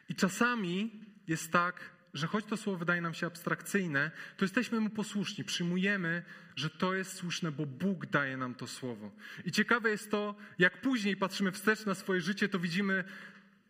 I 0.10 0.15
czasami 0.15 1.05
jest 1.27 1.51
tak, 1.51 1.96
że 2.13 2.27
choć 2.27 2.46
to 2.46 2.58
słowo 2.58 2.79
wydaje 2.79 3.01
nam 3.01 3.13
się 3.13 3.27
abstrakcyjne, 3.27 4.12
to 4.38 4.46
jesteśmy 4.46 4.79
mu 4.79 4.89
posłuszni, 4.89 5.44
przyjmujemy, 5.44 6.24
że 6.55 6.70
to 6.70 6.94
jest 6.94 7.13
słuszne, 7.13 7.51
bo 7.51 7.65
Bóg 7.65 8.05
daje 8.05 8.38
nam 8.38 8.55
to 8.55 8.67
słowo. 8.67 9.12
I 9.46 9.51
ciekawe 9.51 9.89
jest 9.89 10.12
to, 10.12 10.36
jak 10.60 10.82
później 10.82 11.17
patrzymy 11.17 11.51
wstecz 11.51 11.86
na 11.86 11.96
swoje 11.96 12.22
życie, 12.22 12.50
to 12.50 12.60
widzimy, 12.60 13.03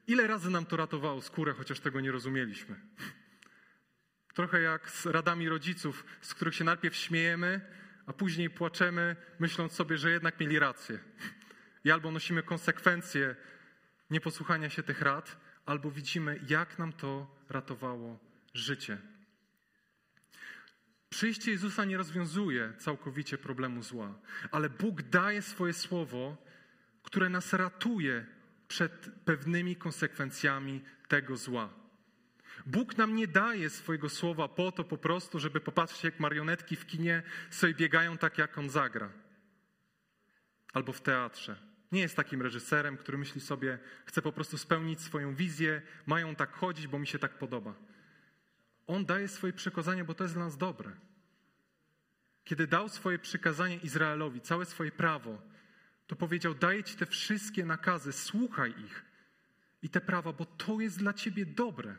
ile 0.07 0.27
razy 0.27 0.49
nam 0.49 0.65
to 0.65 0.77
ratowało 0.77 1.21
skórę, 1.21 1.53
chociaż 1.53 1.79
tego 1.79 2.01
nie 2.01 2.11
rozumieliśmy. 2.11 2.75
Trochę 4.33 4.61
jak 4.61 4.89
z 4.89 5.05
radami 5.05 5.49
rodziców, 5.49 6.05
z 6.21 6.33
których 6.33 6.55
się 6.55 6.63
najpierw 6.63 6.95
śmiejemy, 6.95 7.61
a 8.05 8.13
później 8.13 8.49
płaczemy, 8.49 9.15
myśląc 9.39 9.73
sobie, 9.73 9.97
że 9.97 10.11
jednak 10.11 10.39
mieli 10.39 10.59
rację. 10.59 10.99
I 11.83 11.91
albo 11.91 12.11
nosimy 12.11 12.43
konsekwencje 12.43 13.35
nieposłuchania 14.09 14.69
się 14.69 14.83
tych 14.83 15.01
rad, 15.01 15.37
albo 15.65 15.91
widzimy, 15.91 16.39
jak 16.49 16.79
nam 16.79 16.93
to 16.93 17.35
ratowało 17.49 18.19
życie. 18.53 18.97
Przyjście 21.09 21.51
Jezusa 21.51 21.85
nie 21.85 21.97
rozwiązuje 21.97 22.73
całkowicie 22.77 23.37
problemu 23.37 23.83
zła, 23.83 24.19
ale 24.51 24.69
Bóg 24.69 25.01
daje 25.01 25.41
swoje 25.41 25.73
słowo, 25.73 26.37
które 27.03 27.29
nas 27.29 27.53
ratuje 27.53 28.25
przed 28.67 29.09
pewnymi 29.25 29.75
konsekwencjami 29.75 30.81
tego 31.07 31.37
zła. 31.37 31.69
Bóg 32.65 32.97
nam 32.97 33.15
nie 33.15 33.27
daje 33.27 33.69
swojego 33.69 34.09
słowa 34.09 34.47
po 34.47 34.71
to 34.71 34.83
po 34.83 34.97
prostu, 34.97 35.39
żeby 35.39 35.61
popatrzeć, 35.61 36.03
jak 36.03 36.19
marionetki 36.19 36.75
w 36.75 36.85
kinie 36.85 37.23
sobie 37.49 37.73
biegają 37.73 38.17
tak, 38.17 38.37
jak 38.37 38.57
on 38.57 38.69
zagra. 38.69 39.09
Albo 40.73 40.93
w 40.93 41.01
teatrze. 41.01 41.55
Nie 41.91 42.01
jest 42.01 42.15
takim 42.15 42.41
reżyserem, 42.41 42.97
który 42.97 43.17
myśli 43.17 43.41
sobie, 43.41 43.79
chce 44.05 44.21
po 44.21 44.31
prostu 44.31 44.57
spełnić 44.57 45.01
swoją 45.01 45.35
wizję, 45.35 45.81
mają 46.05 46.35
tak 46.35 46.53
chodzić, 46.53 46.87
bo 46.87 46.99
mi 46.99 47.07
się 47.07 47.19
tak 47.19 47.37
podoba. 47.37 47.73
On 48.87 49.05
daje 49.05 49.27
swoje 49.27 49.53
przykazania, 49.53 50.05
bo 50.05 50.13
to 50.13 50.23
jest 50.23 50.33
dla 50.33 50.45
nas 50.45 50.57
dobre. 50.57 50.91
Kiedy 52.43 52.67
dał 52.67 52.89
swoje 52.89 53.19
przykazanie 53.19 53.75
Izraelowi, 53.75 54.41
całe 54.41 54.65
swoje 54.65 54.91
prawo, 54.91 55.41
to 56.07 56.15
powiedział: 56.15 56.55
Daję 56.55 56.83
ci 56.83 56.95
te 56.95 57.05
wszystkie 57.05 57.65
nakazy, 57.65 58.13
słuchaj 58.13 58.73
ich 58.85 59.05
i 59.81 59.89
te 59.89 60.01
prawa, 60.01 60.33
bo 60.33 60.45
to 60.45 60.79
jest 60.79 60.99
dla 60.99 61.13
ciebie 61.13 61.45
dobre. 61.45 61.95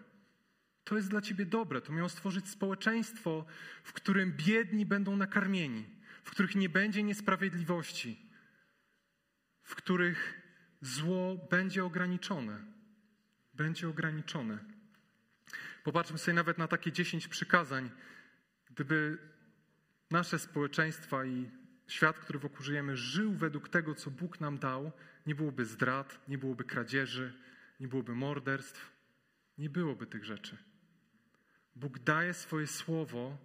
To 0.84 0.96
jest 0.96 1.08
dla 1.08 1.20
ciebie 1.20 1.46
dobre. 1.46 1.80
To 1.80 1.92
miało 1.92 2.08
stworzyć 2.08 2.48
społeczeństwo, 2.48 3.46
w 3.82 3.92
którym 3.92 4.32
biedni 4.32 4.86
będą 4.86 5.16
nakarmieni, 5.16 5.86
w 6.24 6.30
których 6.30 6.54
nie 6.54 6.68
będzie 6.68 7.02
niesprawiedliwości, 7.02 8.30
w 9.62 9.74
których 9.74 10.42
zło 10.80 11.46
będzie 11.50 11.84
ograniczone. 11.84 12.64
Będzie 13.54 13.88
ograniczone. 13.88 14.58
Popatrzmy 15.84 16.18
sobie 16.18 16.34
nawet 16.34 16.58
na 16.58 16.68
takie 16.68 16.92
dziesięć 16.92 17.28
przykazań. 17.28 17.90
Gdyby 18.70 19.18
nasze 20.10 20.38
społeczeństwa 20.38 21.24
i 21.24 21.50
świat, 21.86 22.18
który 22.18 22.38
wokół 22.38 22.62
żyjemy, 22.62 22.96
żył 22.96 23.32
według 23.32 23.68
tego, 23.68 23.94
co 23.94 24.10
Bóg 24.10 24.40
nam 24.40 24.58
dał, 24.58 24.92
nie 25.26 25.34
byłoby 25.34 25.64
zdrad, 25.64 26.28
nie 26.28 26.38
byłoby 26.38 26.64
kradzieży, 26.64 27.32
nie 27.80 27.88
byłoby 27.88 28.14
morderstw, 28.14 28.92
nie 29.58 29.70
byłoby 29.70 30.06
tych 30.06 30.24
rzeczy. 30.24 30.56
Bóg 31.76 31.98
daje 31.98 32.34
swoje 32.34 32.66
słowo, 32.66 33.38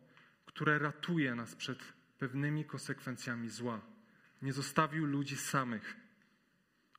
które 0.46 0.80
ratuje 0.80 1.36
nas 1.36 1.56
przed 1.56 1.80
pewnymi 2.20 2.66
konsekwencjami 2.66 3.50
zła. 3.50 3.82
Nie 4.42 4.54
zostawił 4.54 5.06
ludzi 5.06 5.38
samych. 5.38 5.96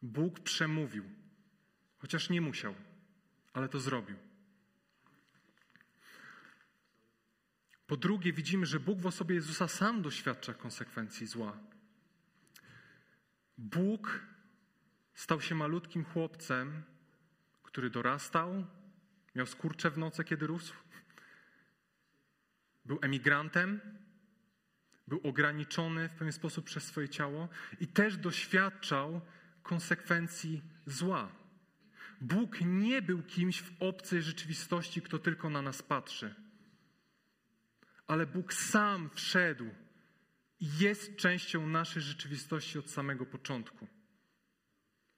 Bóg 0.02 0.40
przemówił, 0.40 1.04
chociaż 1.98 2.30
nie 2.30 2.40
musiał, 2.40 2.74
ale 3.52 3.68
to 3.68 3.80
zrobił. 3.80 4.16
Po 7.92 7.96
drugie, 7.96 8.32
widzimy, 8.32 8.66
że 8.66 8.80
Bóg 8.80 9.00
w 9.00 9.06
osobie 9.06 9.34
Jezusa 9.34 9.68
sam 9.68 10.02
doświadcza 10.02 10.54
konsekwencji 10.54 11.26
zła. 11.26 11.58
Bóg 13.58 14.22
stał 15.14 15.40
się 15.40 15.54
malutkim 15.54 16.04
chłopcem, 16.04 16.82
który 17.62 17.90
dorastał, 17.90 18.66
miał 19.34 19.46
skurcze 19.46 19.90
w 19.90 19.98
nocy, 19.98 20.24
kiedy 20.24 20.46
rósł. 20.46 20.74
Był 22.84 22.98
emigrantem, 23.02 23.80
był 25.08 25.20
ograniczony 25.22 26.08
w 26.08 26.14
pewien 26.14 26.32
sposób 26.32 26.64
przez 26.64 26.84
swoje 26.84 27.08
ciało 27.08 27.48
i 27.80 27.86
też 27.86 28.16
doświadczał 28.16 29.20
konsekwencji 29.62 30.62
zła. 30.86 31.32
Bóg 32.20 32.60
nie 32.60 33.02
był 33.02 33.22
kimś 33.22 33.62
w 33.62 33.82
obcej 33.82 34.22
rzeczywistości, 34.22 35.02
kto 35.02 35.18
tylko 35.18 35.50
na 35.50 35.62
nas 35.62 35.82
patrzy. 35.82 36.41
Ale 38.06 38.26
Bóg 38.26 38.54
sam 38.54 39.10
wszedł 39.14 39.70
i 40.60 40.78
jest 40.78 41.16
częścią 41.16 41.66
naszej 41.66 42.02
rzeczywistości 42.02 42.78
od 42.78 42.90
samego 42.90 43.26
początku. 43.26 43.86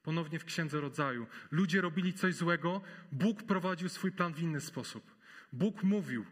Ponownie 0.03 0.39
w 0.39 0.45
Księdze 0.45 0.81
Rodzaju. 0.81 1.27
Ludzie 1.51 1.81
robili 1.81 2.13
coś 2.13 2.35
złego, 2.35 2.81
Bóg 3.11 3.43
prowadził 3.43 3.89
swój 3.89 4.11
plan 4.11 4.33
w 4.33 4.39
inny 4.39 4.61
sposób. 4.61 5.15
Bóg 5.53 5.83
mówił, 5.83 6.25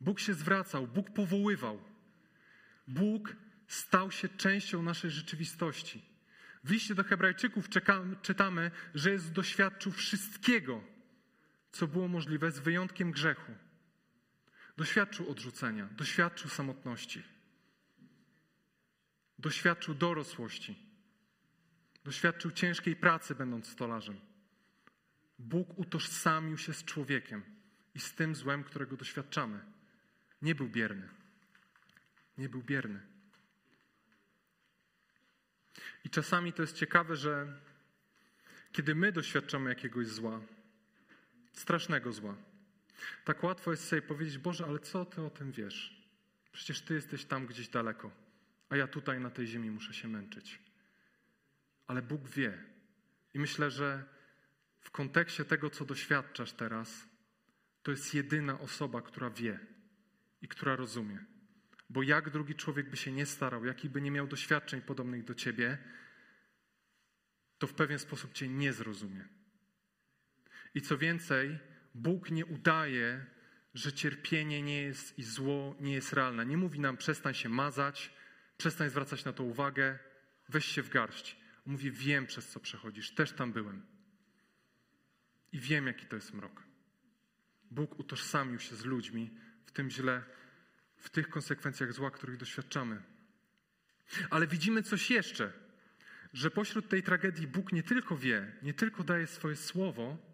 Bóg 0.00 0.20
się 0.20 0.34
zwracał, 0.34 0.86
Bóg 0.86 1.10
powoływał. 1.10 1.82
Bóg 2.88 3.36
stał 3.68 4.10
się 4.10 4.28
częścią 4.28 4.82
naszej 4.82 5.10
rzeczywistości. 5.10 6.02
W 6.64 6.70
liście 6.70 6.94
do 6.94 7.04
Hebrajczyków 7.04 7.68
czytamy, 8.22 8.70
że 8.94 9.10
jest 9.10 9.32
doświadczył 9.32 9.92
wszystkiego, 9.92 10.84
co 11.72 11.86
było 11.86 12.08
możliwe, 12.08 12.50
z 12.52 12.58
wyjątkiem 12.58 13.10
grzechu. 13.10 13.52
Doświadczył 14.76 15.30
odrzucenia, 15.30 15.86
doświadczył 15.86 16.50
samotności, 16.50 17.22
doświadczył 19.38 19.94
dorosłości, 19.94 20.76
doświadczył 22.04 22.50
ciężkiej 22.50 22.96
pracy, 22.96 23.34
będąc 23.34 23.68
stolarzem. 23.68 24.20
Bóg 25.38 25.78
utożsamił 25.78 26.58
się 26.58 26.74
z 26.74 26.84
człowiekiem 26.84 27.42
i 27.94 28.00
z 28.00 28.14
tym 28.14 28.34
złem, 28.34 28.64
którego 28.64 28.96
doświadczamy. 28.96 29.60
Nie 30.42 30.54
był 30.54 30.68
bierny. 30.68 31.08
Nie 32.38 32.48
był 32.48 32.62
bierny. 32.62 33.00
I 36.04 36.10
czasami 36.10 36.52
to 36.52 36.62
jest 36.62 36.76
ciekawe, 36.76 37.16
że 37.16 37.60
kiedy 38.72 38.94
my 38.94 39.12
doświadczamy 39.12 39.70
jakiegoś 39.70 40.06
zła, 40.06 40.40
strasznego 41.52 42.12
zła, 42.12 42.34
tak 43.24 43.42
łatwo 43.42 43.70
jest 43.70 43.88
sobie 43.88 44.02
powiedzieć: 44.02 44.38
Boże, 44.38 44.64
ale 44.64 44.78
co 44.78 45.04
ty 45.04 45.22
o 45.22 45.30
tym 45.30 45.52
wiesz? 45.52 46.06
Przecież 46.52 46.80
ty 46.80 46.94
jesteś 46.94 47.24
tam 47.24 47.46
gdzieś 47.46 47.68
daleko, 47.68 48.10
a 48.68 48.76
ja 48.76 48.86
tutaj 48.88 49.20
na 49.20 49.30
tej 49.30 49.46
ziemi 49.46 49.70
muszę 49.70 49.94
się 49.94 50.08
męczyć. 50.08 50.58
Ale 51.86 52.02
Bóg 52.02 52.28
wie. 52.28 52.64
I 53.34 53.38
myślę, 53.38 53.70
że 53.70 54.04
w 54.80 54.90
kontekście 54.90 55.44
tego, 55.44 55.70
co 55.70 55.84
doświadczasz 55.84 56.52
teraz, 56.52 57.08
to 57.82 57.90
jest 57.90 58.14
jedyna 58.14 58.60
osoba, 58.60 59.02
która 59.02 59.30
wie 59.30 59.58
i 60.42 60.48
która 60.48 60.76
rozumie. 60.76 61.24
Bo 61.90 62.02
jak 62.02 62.30
drugi 62.30 62.54
człowiek 62.54 62.90
by 62.90 62.96
się 62.96 63.12
nie 63.12 63.26
starał, 63.26 63.64
jaki 63.64 63.90
by 63.90 64.00
nie 64.00 64.10
miał 64.10 64.26
doświadczeń 64.26 64.80
podobnych 64.80 65.24
do 65.24 65.34
ciebie, 65.34 65.78
to 67.58 67.66
w 67.66 67.74
pewien 67.74 67.98
sposób 67.98 68.32
cię 68.32 68.48
nie 68.48 68.72
zrozumie. 68.72 69.24
I 70.74 70.80
co 70.80 70.98
więcej, 70.98 71.58
Bóg 71.96 72.30
nie 72.30 72.46
udaje, 72.46 73.26
że 73.74 73.92
cierpienie 73.92 74.62
nie 74.62 74.82
jest 74.82 75.18
i 75.18 75.22
zło 75.22 75.76
nie 75.80 75.92
jest 75.92 76.12
realne. 76.12 76.46
Nie 76.46 76.56
mówi 76.56 76.80
nam 76.80 76.96
przestań 76.96 77.34
się 77.34 77.48
mazać, 77.48 78.12
przestań 78.56 78.90
zwracać 78.90 79.24
na 79.24 79.32
to 79.32 79.44
uwagę, 79.44 79.98
weź 80.48 80.64
się 80.64 80.82
w 80.82 80.90
garść. 80.90 81.36
Mówi 81.66 81.90
wiem 81.90 82.26
przez 82.26 82.48
co 82.48 82.60
przechodzisz, 82.60 83.14
też 83.14 83.32
tam 83.32 83.52
byłem. 83.52 83.86
I 85.52 85.60
wiem 85.60 85.86
jaki 85.86 86.06
to 86.06 86.16
jest 86.16 86.34
mrok. 86.34 86.62
Bóg 87.70 87.98
utożsamił 87.98 88.58
się 88.58 88.76
z 88.76 88.84
ludźmi 88.84 89.30
w 89.66 89.72
tym 89.72 89.90
źle, 89.90 90.22
w 90.96 91.10
tych 91.10 91.28
konsekwencjach 91.28 91.92
zła, 91.92 92.10
których 92.10 92.36
doświadczamy. 92.36 93.02
Ale 94.30 94.46
widzimy 94.46 94.82
coś 94.82 95.10
jeszcze, 95.10 95.52
że 96.32 96.50
pośród 96.50 96.88
tej 96.88 97.02
tragedii 97.02 97.46
Bóg 97.46 97.72
nie 97.72 97.82
tylko 97.82 98.16
wie, 98.16 98.52
nie 98.62 98.74
tylko 98.74 99.04
daje 99.04 99.26
swoje 99.26 99.56
słowo 99.56 100.25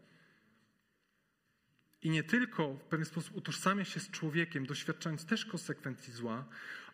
i 2.03 2.11
nie 2.11 2.23
tylko 2.23 2.75
w 2.75 2.85
pewien 2.85 3.07
sposób 3.07 3.37
utożsamia 3.37 3.85
się 3.85 4.01
z 4.01 4.11
człowiekiem, 4.11 4.67
doświadczając 4.67 5.25
też 5.25 5.45
konsekwencji 5.45 6.13
zła, 6.13 6.45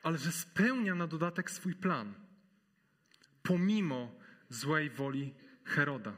ale 0.02 0.18
że 0.18 0.32
spełnia 0.32 0.94
na 0.94 1.06
dodatek 1.06 1.50
swój 1.50 1.74
plan, 1.74 2.14
pomimo 3.42 4.14
złej 4.48 4.90
woli 4.90 5.34
Heroda. 5.64 6.16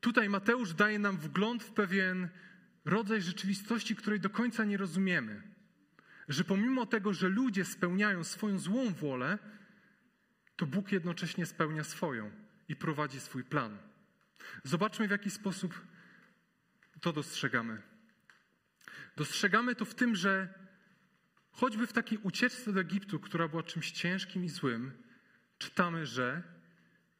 Tutaj 0.00 0.28
Mateusz 0.28 0.74
daje 0.74 0.98
nam 0.98 1.16
wgląd 1.16 1.62
w 1.62 1.70
pewien 1.70 2.28
rodzaj 2.84 3.22
rzeczywistości, 3.22 3.96
której 3.96 4.20
do 4.20 4.30
końca 4.30 4.64
nie 4.64 4.76
rozumiemy. 4.76 5.42
Że 6.28 6.44
pomimo 6.44 6.86
tego, 6.86 7.12
że 7.12 7.28
ludzie 7.28 7.64
spełniają 7.64 8.24
swoją 8.24 8.58
złą 8.58 8.94
wolę, 8.94 9.38
to 10.56 10.66
Bóg 10.66 10.92
jednocześnie 10.92 11.46
spełnia 11.46 11.84
swoją 11.84 12.30
i 12.68 12.76
prowadzi 12.76 13.20
swój 13.20 13.44
plan. 13.44 13.78
Zobaczmy, 14.64 15.08
w 15.08 15.10
jaki 15.10 15.30
sposób 15.30 15.80
to 17.00 17.12
dostrzegamy. 17.12 17.82
Dostrzegamy 19.16 19.74
to 19.74 19.84
w 19.84 19.94
tym, 19.94 20.16
że 20.16 20.54
choćby 21.50 21.86
w 21.86 21.92
takiej 21.92 22.18
ucieczce 22.18 22.72
do 22.72 22.80
Egiptu, 22.80 23.20
która 23.20 23.48
była 23.48 23.62
czymś 23.62 23.90
ciężkim 23.90 24.44
i 24.44 24.48
złym, 24.48 24.92
czytamy, 25.58 26.06
że 26.06 26.42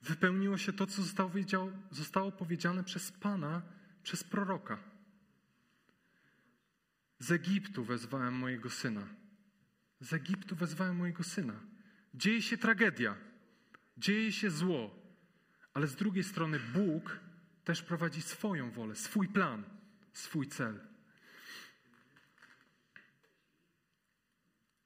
wypełniło 0.03 0.59
się 0.59 0.73
to, 0.73 0.87
co 0.87 1.03
zostało, 1.03 1.31
zostało 1.91 2.33
powiedziane 2.33 2.85
przez 2.85 3.13
Pana, 3.13 3.63
przez 4.03 4.25
proroka. 4.25 4.79
Z 7.19 7.33
Egiptu 7.33 7.85
wezwałem 7.85 8.35
mojego 8.35 8.71
syna. 8.71 9.07
Z 10.01 10.13
Egiptu 10.13 10.57
wezwałem 10.57 10.97
mojego 10.97 11.25
syna. 11.25 11.61
Dzieje 12.15 12.43
się 12.43 12.59
tragedia, 12.59 13.17
dzieje 13.97 14.33
się 14.33 14.51
zło, 14.51 15.03
ale 15.75 15.87
z 15.87 15.97
drugiej 15.97 16.25
strony 16.25 16.61
Bóg 16.61 17.21
też 17.65 17.83
prowadzi 17.83 18.23
swoją 18.23 18.71
wolę, 18.71 18.95
swój 18.95 19.29
plan, 19.29 19.65
swój 20.13 20.49
cel. 20.49 20.81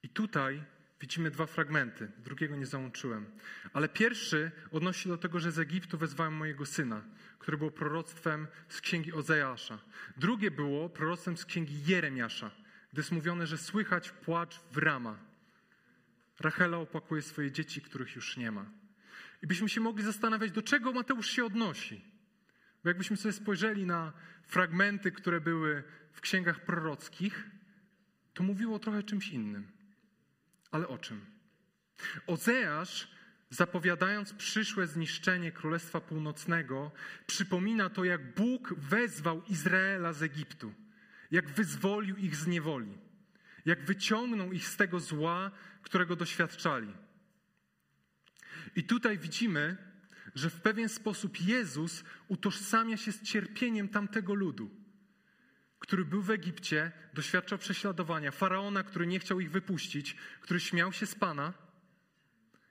I 0.02 0.08
tutaj 0.08 0.64
widzimy 1.00 1.30
dwa 1.30 1.46
fragmenty. 1.46 2.10
Drugiego 2.18 2.56
nie 2.56 2.66
załączyłem. 2.66 3.26
Ale 3.72 3.88
pierwszy 3.88 4.50
odnosi 4.72 5.02
się 5.02 5.08
do 5.08 5.18
tego, 5.18 5.40
że 5.40 5.52
z 5.52 5.58
Egiptu 5.58 5.98
wezwałem 5.98 6.34
mojego 6.34 6.66
syna, 6.66 7.04
który 7.38 7.58
było 7.58 7.70
proroctwem 7.70 8.46
z 8.68 8.80
księgi 8.80 9.12
Ozejasza. 9.12 9.78
Drugie 10.16 10.50
było 10.50 10.88
proroctwem 10.88 11.36
z 11.36 11.44
księgi 11.44 11.84
Jeremiasza, 11.86 12.50
gdy 12.92 13.00
jest 13.00 13.12
mówione, 13.12 13.46
że 13.46 13.58
słychać 13.58 14.10
płacz 14.10 14.60
w 14.72 14.76
rama. 14.76 15.18
Rachela 16.40 16.76
opakuje 16.76 17.22
swoje 17.22 17.52
dzieci, 17.52 17.82
których 17.82 18.16
już 18.16 18.36
nie 18.36 18.50
ma. 18.50 18.70
I 19.42 19.46
byśmy 19.46 19.68
się 19.68 19.80
mogli 19.80 20.04
zastanawiać, 20.04 20.50
do 20.50 20.62
czego 20.62 20.92
Mateusz 20.92 21.30
się 21.30 21.44
odnosi. 21.44 22.17
Bo 22.84 22.90
jakbyśmy 22.90 23.16
sobie 23.16 23.32
spojrzeli 23.32 23.86
na 23.86 24.12
fragmenty, 24.42 25.12
które 25.12 25.40
były 25.40 25.82
w 26.12 26.20
księgach 26.20 26.60
prorockich, 26.64 27.50
to 28.34 28.42
mówiło 28.42 28.78
trochę 28.78 29.02
czymś 29.02 29.28
innym. 29.28 29.66
Ale 30.70 30.88
o 30.88 30.98
czym? 30.98 31.20
Ozeasz, 32.26 33.10
zapowiadając 33.50 34.32
przyszłe 34.32 34.86
zniszczenie 34.86 35.52
Królestwa 35.52 36.00
Północnego, 36.00 36.90
przypomina 37.26 37.90
to, 37.90 38.04
jak 38.04 38.34
Bóg 38.34 38.74
wezwał 38.74 39.42
Izraela 39.44 40.12
z 40.12 40.22
Egiptu, 40.22 40.74
jak 41.30 41.50
wyzwolił 41.50 42.16
ich 42.16 42.36
z 42.36 42.46
niewoli, 42.46 42.98
jak 43.64 43.84
wyciągnął 43.84 44.52
ich 44.52 44.68
z 44.68 44.76
tego 44.76 45.00
zła, 45.00 45.50
którego 45.82 46.16
doświadczali. 46.16 46.94
I 48.76 48.84
tutaj 48.84 49.18
widzimy, 49.18 49.76
że 50.38 50.50
w 50.50 50.60
pewien 50.60 50.88
sposób 50.88 51.40
Jezus 51.40 52.04
utożsamia 52.28 52.96
się 52.96 53.12
z 53.12 53.22
cierpieniem 53.22 53.88
tamtego 53.88 54.34
ludu 54.34 54.70
który 55.78 56.04
był 56.04 56.22
w 56.22 56.30
Egipcie, 56.30 56.92
doświadczał 57.14 57.58
prześladowania, 57.58 58.30
faraona, 58.30 58.82
który 58.82 59.06
nie 59.06 59.18
chciał 59.18 59.40
ich 59.40 59.50
wypuścić, 59.50 60.16
który 60.40 60.60
śmiał 60.60 60.92
się 60.92 61.06
z 61.06 61.14
Pana 61.14 61.52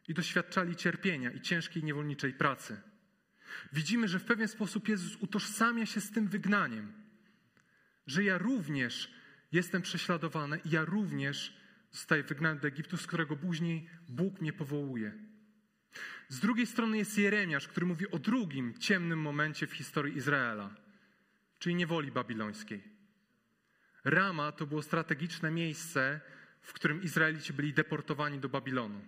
i 0.08 0.13
doświadczali 0.13 0.75
cierpienia 0.75 1.32
i 1.32 1.41
ciężkiej 1.41 1.84
niewolniczej 1.84 2.34
pracy. 2.34 2.82
Widzimy, 3.73 4.08
że 4.08 4.19
w 4.19 4.23
pewien 4.23 4.47
sposób 4.47 4.88
Jezus 4.88 5.15
utożsamia 5.15 5.86
się 5.86 6.01
z 6.01 6.12
tym 6.12 6.27
wygnaniem, 6.27 6.93
że 8.08 8.23
ja 8.23 8.38
również 8.38 9.13
jestem 9.51 9.82
prześladowany 9.82 10.60
i 10.65 10.69
ja 10.69 10.86
również 10.86 11.58
zostaję 11.91 12.23
wygnany 12.23 12.60
do 12.60 12.67
Egiptu, 12.67 12.97
z 12.97 13.08
którego 13.08 13.36
później 13.36 13.89
Bóg 14.10 14.41
mnie 14.41 14.53
powołuje. 14.53 15.13
Z 16.28 16.39
drugiej 16.39 16.67
strony 16.67 16.97
jest 16.97 17.17
Jeremiasz, 17.17 17.67
który 17.67 17.86
mówi 17.86 18.12
o 18.12 18.19
drugim 18.19 18.80
ciemnym 18.80 19.21
momencie 19.21 19.67
w 19.67 19.73
historii 19.73 20.17
Izraela, 20.17 20.76
czyli 21.60 21.76
niewoli 21.76 22.12
babilońskiej. 22.12 22.84
Rama 24.04 24.52
to 24.52 24.65
było 24.65 24.82
strategiczne 24.82 25.52
miejsce, 25.52 26.21
w 26.62 26.73
którym 26.73 27.04
Izraelici 27.04 27.54
byli 27.54 27.73
deportowani 27.73 28.39
do 28.39 28.50
Babilonu. 28.50 29.02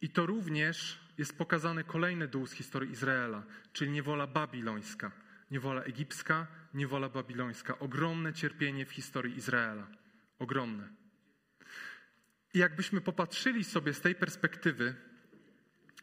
I 0.00 0.08
to 0.08 0.26
również 0.26 1.00
jest 1.18 1.38
pokazany 1.38 1.84
kolejny 1.84 2.28
dół 2.28 2.46
z 2.46 2.52
historii 2.52 2.92
Izraela, 2.92 3.42
czyli 3.72 3.90
niewola 3.90 4.26
babilońska, 4.26 5.12
niewola 5.50 5.82
egipska, 5.82 6.46
niewola 6.74 7.08
babilońska. 7.08 7.78
Ogromne 7.78 8.32
cierpienie 8.32 8.86
w 8.86 8.90
historii 8.90 9.36
Izraela. 9.36 9.86
Ogromne. 10.38 11.05
I 12.56 12.58
jakbyśmy 12.58 13.00
popatrzyli 13.00 13.64
sobie 13.64 13.92
z 13.92 14.00
tej 14.00 14.14
perspektywy 14.14 14.94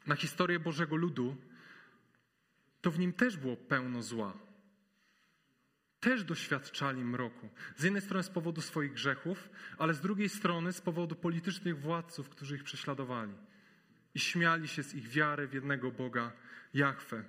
na 0.08 0.16
historię 0.16 0.60
Bożego 0.60 0.96
Ludu, 0.96 1.38
to 2.82 2.92
w 2.92 3.00
nim 3.00 3.14
też 3.14 3.38
było 3.38 3.58
pełno 3.58 4.04
zła 4.04 4.34
też 6.00 6.24
doświadczali 6.24 7.04
mroku. 7.04 7.50
Z 7.78 7.84
jednej 7.84 8.02
strony 8.02 8.24
z 8.24 8.30
powodu 8.30 8.62
swoich 8.62 8.94
grzechów, 8.94 9.50
ale 9.78 9.94
z 9.94 10.02
drugiej 10.02 10.30
strony 10.30 10.74
z 10.74 10.82
powodu 10.82 11.16
politycznych 11.16 11.80
władców, 11.80 12.30
którzy 12.30 12.56
ich 12.56 12.64
prześladowali 12.64 13.34
i 14.16 14.20
śmiali 14.20 14.68
się 14.68 14.84
z 14.84 14.94
ich 14.94 15.08
wiary 15.08 15.48
w 15.48 15.54
jednego 15.54 15.92
Boga, 15.92 16.32
Jahwe. 16.74 17.24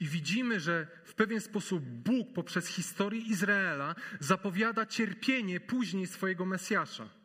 I 0.00 0.06
widzimy, 0.06 0.60
że 0.60 0.86
w 1.04 1.14
pewien 1.14 1.40
sposób 1.40 1.84
Bóg 1.84 2.32
poprzez 2.34 2.66
historię 2.66 3.20
Izraela 3.20 3.94
zapowiada 4.20 4.86
cierpienie 4.86 5.60
później 5.60 6.06
swojego 6.06 6.46
Mesjasza. 6.46 7.17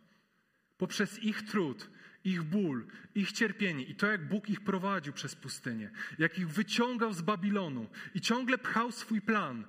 Poprzez 0.78 1.24
ich 1.24 1.42
trud, 1.42 1.90
ich 2.24 2.44
ból, 2.44 2.88
ich 3.16 3.32
cierpienie 3.32 3.84
i 3.84 3.96
to, 3.96 4.08
jak 4.08 4.28
Bóg 4.28 4.50
ich 4.50 4.62
prowadził 4.62 5.14
przez 5.14 5.36
pustynię, 5.36 5.92
jak 6.20 6.38
ich 6.38 6.50
wyciągał 6.50 7.14
z 7.14 7.22
Babilonu 7.22 7.90
i 8.14 8.22
ciągle 8.22 8.58
pchał 8.58 8.92
swój 8.92 9.22
plan, 9.22 9.66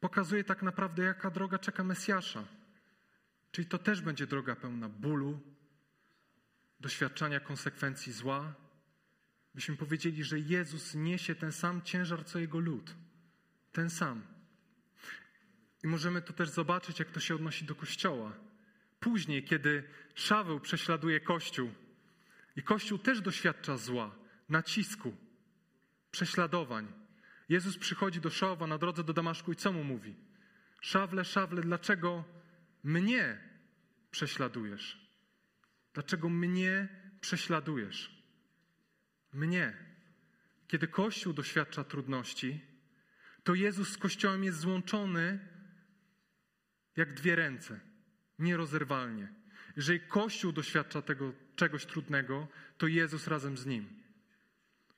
pokazuje 0.00 0.44
tak 0.44 0.62
naprawdę, 0.62 1.02
jaka 1.02 1.30
droga 1.30 1.58
czeka 1.58 1.84
Mesjasza. 1.84 2.44
Czyli 3.50 3.68
to 3.68 3.78
też 3.78 4.00
będzie 4.00 4.26
droga 4.26 4.56
pełna 4.56 4.88
bólu, 4.88 5.40
doświadczania 6.80 7.40
konsekwencji 7.40 8.12
zła. 8.12 8.54
Byśmy 9.54 9.76
powiedzieli, 9.76 10.24
że 10.24 10.38
Jezus 10.38 10.94
niesie 10.94 11.34
ten 11.34 11.52
sam 11.52 11.82
ciężar, 11.82 12.24
co 12.24 12.38
Jego 12.38 12.58
lud. 12.58 12.94
Ten 13.72 13.90
sam. 13.90 14.22
I 15.84 15.86
możemy 15.86 16.22
to 16.22 16.32
też 16.32 16.48
zobaczyć, 16.48 16.98
jak 16.98 17.10
to 17.10 17.20
się 17.20 17.34
odnosi 17.34 17.64
do 17.64 17.74
Kościoła. 17.74 18.32
Później, 19.00 19.44
kiedy 19.44 19.84
Szaweł 20.14 20.60
prześladuje 20.60 21.20
Kościół 21.20 21.70
i 22.56 22.62
Kościół 22.62 22.98
też 22.98 23.20
doświadcza 23.20 23.76
zła, 23.76 24.16
nacisku, 24.48 25.16
prześladowań, 26.10 26.92
Jezus 27.48 27.78
przychodzi 27.78 28.20
do 28.20 28.30
Szawa 28.30 28.66
na 28.66 28.78
drodze 28.78 29.04
do 29.04 29.12
Damaszku 29.12 29.52
i 29.52 29.56
co 29.56 29.72
mu 29.72 29.84
mówi? 29.84 30.16
Szawle, 30.80 31.24
szawle, 31.24 31.62
dlaczego 31.62 32.24
mnie 32.84 33.38
prześladujesz? 34.10 35.10
Dlaczego 35.94 36.28
mnie 36.28 36.88
prześladujesz? 37.20 38.22
Mnie. 39.32 39.76
Kiedy 40.68 40.88
Kościół 40.88 41.32
doświadcza 41.32 41.84
trudności, 41.84 42.60
to 43.44 43.54
Jezus 43.54 43.88
z 43.88 43.98
Kościołem 43.98 44.44
jest 44.44 44.58
złączony 44.58 45.48
jak 46.96 47.14
dwie 47.14 47.36
ręce, 47.36 47.80
nierozerwalnie. 48.40 49.28
Jeżeli 49.76 50.00
Kościół 50.00 50.52
doświadcza 50.52 51.02
tego 51.02 51.32
czegoś 51.56 51.86
trudnego, 51.86 52.48
to 52.78 52.86
Jezus 52.86 53.26
razem 53.26 53.56
z 53.56 53.66
nim 53.66 54.00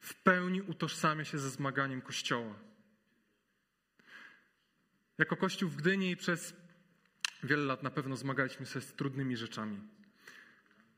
w 0.03 0.15
pełni 0.15 0.63
utożsamia 0.63 1.25
się 1.25 1.39
ze 1.39 1.51
zmaganiem 1.51 2.01
Kościoła. 2.01 2.55
Jako 5.19 5.37
Kościół 5.37 5.69
w 5.69 5.77
Gdyni 5.77 6.17
przez 6.17 6.55
wiele 7.43 7.65
lat 7.65 7.83
na 7.83 7.91
pewno 7.91 8.17
zmagaliśmy 8.17 8.67
się 8.67 8.81
z 8.81 8.93
trudnymi 8.93 9.37
rzeczami. 9.37 9.81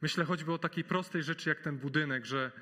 Myślę 0.03 0.25
choćby 0.25 0.53
o 0.53 0.59
takiej 0.59 0.85
prostej 0.85 1.23
rzeczy 1.23 1.49
jak 1.49 1.61
ten 1.61 1.79
budynek, 1.79 2.25
że 2.25 2.53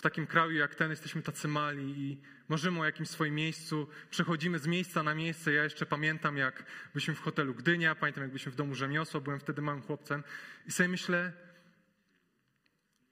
w 0.00 0.02
takim 0.02 0.26
kraju 0.26 0.52
jak 0.52 0.74
ten 0.74 0.90
jesteśmy 0.90 1.22
tacy 1.22 1.48
mali 1.48 2.00
i 2.00 2.20
marzymy 2.48 2.80
o 2.80 2.84
jakimś 2.84 3.08
swoim 3.08 3.34
miejscu, 3.34 3.88
przechodzimy 4.10 4.58
z 4.58 4.66
miejsca 4.66 5.02
na 5.02 5.14
miejsce. 5.14 5.52
Ja 5.52 5.64
jeszcze 5.64 5.86
pamiętam, 5.86 6.36
jak 6.36 6.64
byliśmy 6.92 7.14
w 7.14 7.20
hotelu 7.20 7.54
Gdynia, 7.54 7.94
pamiętam, 7.94 8.22
jak 8.22 8.30
byliśmy 8.30 8.52
w 8.52 8.56
domu 8.56 8.74
rzemiosła, 8.74 9.20
byłem 9.20 9.40
wtedy 9.40 9.62
małym 9.62 9.82
chłopcem 9.82 10.24
i 10.66 10.72
sobie 10.72 10.88
myślę, 10.88 11.32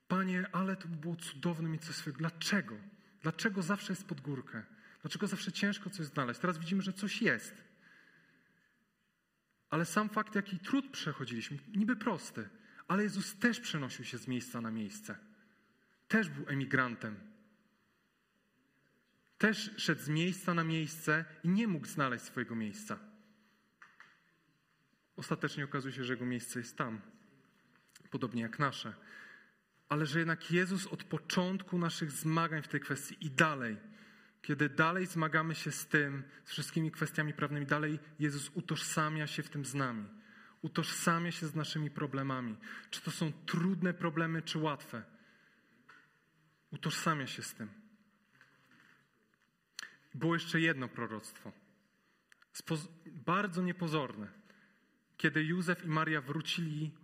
Panie, 0.09 0.47
ale 0.53 0.77
to 0.77 0.89
by 0.89 0.97
było 0.97 1.17
cudowne 1.17 1.69
mieć 1.69 1.85
coś 1.85 1.97
swojego. 1.97 2.19
Dlaczego? 2.19 2.77
Dlaczego 3.23 3.63
zawsze 3.63 3.93
jest 3.93 4.07
pod 4.07 4.21
górkę? 4.21 4.63
Dlaczego 5.03 5.27
zawsze 5.27 5.53
ciężko 5.53 5.91
coś 5.91 6.07
znaleźć? 6.07 6.41
Teraz 6.41 6.59
widzimy, 6.59 6.83
że 6.83 6.93
coś 6.93 7.23
jest. 7.23 7.55
Ale 9.71 9.85
sam 9.85 10.09
fakt, 10.09 10.35
jaki 10.35 10.59
trud 10.59 10.91
przechodziliśmy, 10.91 11.59
niby 11.77 11.97
prosty, 11.97 12.49
ale 12.87 13.03
Jezus 13.03 13.39
też 13.39 13.61
przenosił 13.61 14.05
się 14.05 14.19
z 14.19 14.29
miejsca 14.29 14.61
na 14.61 14.71
miejsce. 14.71 15.28
Też 16.09 16.29
był 16.29 16.49
emigrantem. 16.49 17.17
Też 19.39 19.71
szedł 19.77 20.03
z 20.03 20.09
miejsca 20.09 20.55
na 20.55 20.65
miejsce 20.65 21.25
i 21.45 21.49
nie 21.49 21.69
mógł 21.69 21.87
znaleźć 21.87 22.25
swojego 22.25 22.55
miejsca. 22.55 22.99
Ostatecznie 25.17 25.65
okazuje 25.65 25.95
się, 25.95 26.05
że 26.05 26.13
jego 26.13 26.27
miejsce 26.27 26.59
jest 26.59 26.77
tam, 26.77 27.01
podobnie 28.11 28.43
jak 28.43 28.59
nasze. 28.59 28.95
Ale 29.89 30.07
że 30.07 30.19
jednak 30.19 30.51
Jezus 30.51 30.87
od 30.87 31.05
początku 31.05 31.79
naszych 31.79 32.13
zmagań 32.13 32.63
w 32.63 32.69
tej 32.69 32.81
kwestii 32.81 33.17
i 33.21 33.31
dalej, 33.31 33.77
kiedy 34.43 34.69
dalej 34.69 35.07
zmagamy 35.07 35.55
się 35.55 35.73
z 35.73 35.87
tym, 35.87 36.23
z 36.45 36.51
wszystkimi 36.51 36.91
kwestiami 36.91 37.35
prawnymi, 37.35 37.67
dalej 37.67 37.99
Jezus 38.19 38.51
utożsamia 38.55 39.27
się 39.27 39.43
w 39.43 39.49
tym 39.49 39.65
z 39.65 39.75
nami. 39.75 40.09
Utożsamia 40.63 41.33
się 41.33 41.47
z 41.47 41.55
naszymi 41.55 41.91
problemami. 41.91 42.57
Czy 42.91 43.01
to 43.01 43.11
są 43.11 43.33
trudne 43.33 43.95
problemy, 43.95 44.43
czy 44.43 44.59
łatwe. 44.59 45.18
Utożsamia 46.71 47.27
się 47.27 47.43
z 47.43 47.55
tym. 47.55 47.69
Było 50.15 50.35
jeszcze 50.35 50.61
jedno 50.61 50.89
proroctwo. 50.89 51.53
Bardzo 53.07 53.63
niepozorne. 53.63 54.29
Kiedy 55.17 55.45
Józef 55.45 55.85
i 55.85 55.89
Maria 55.89 56.21
wrócili 56.21 56.95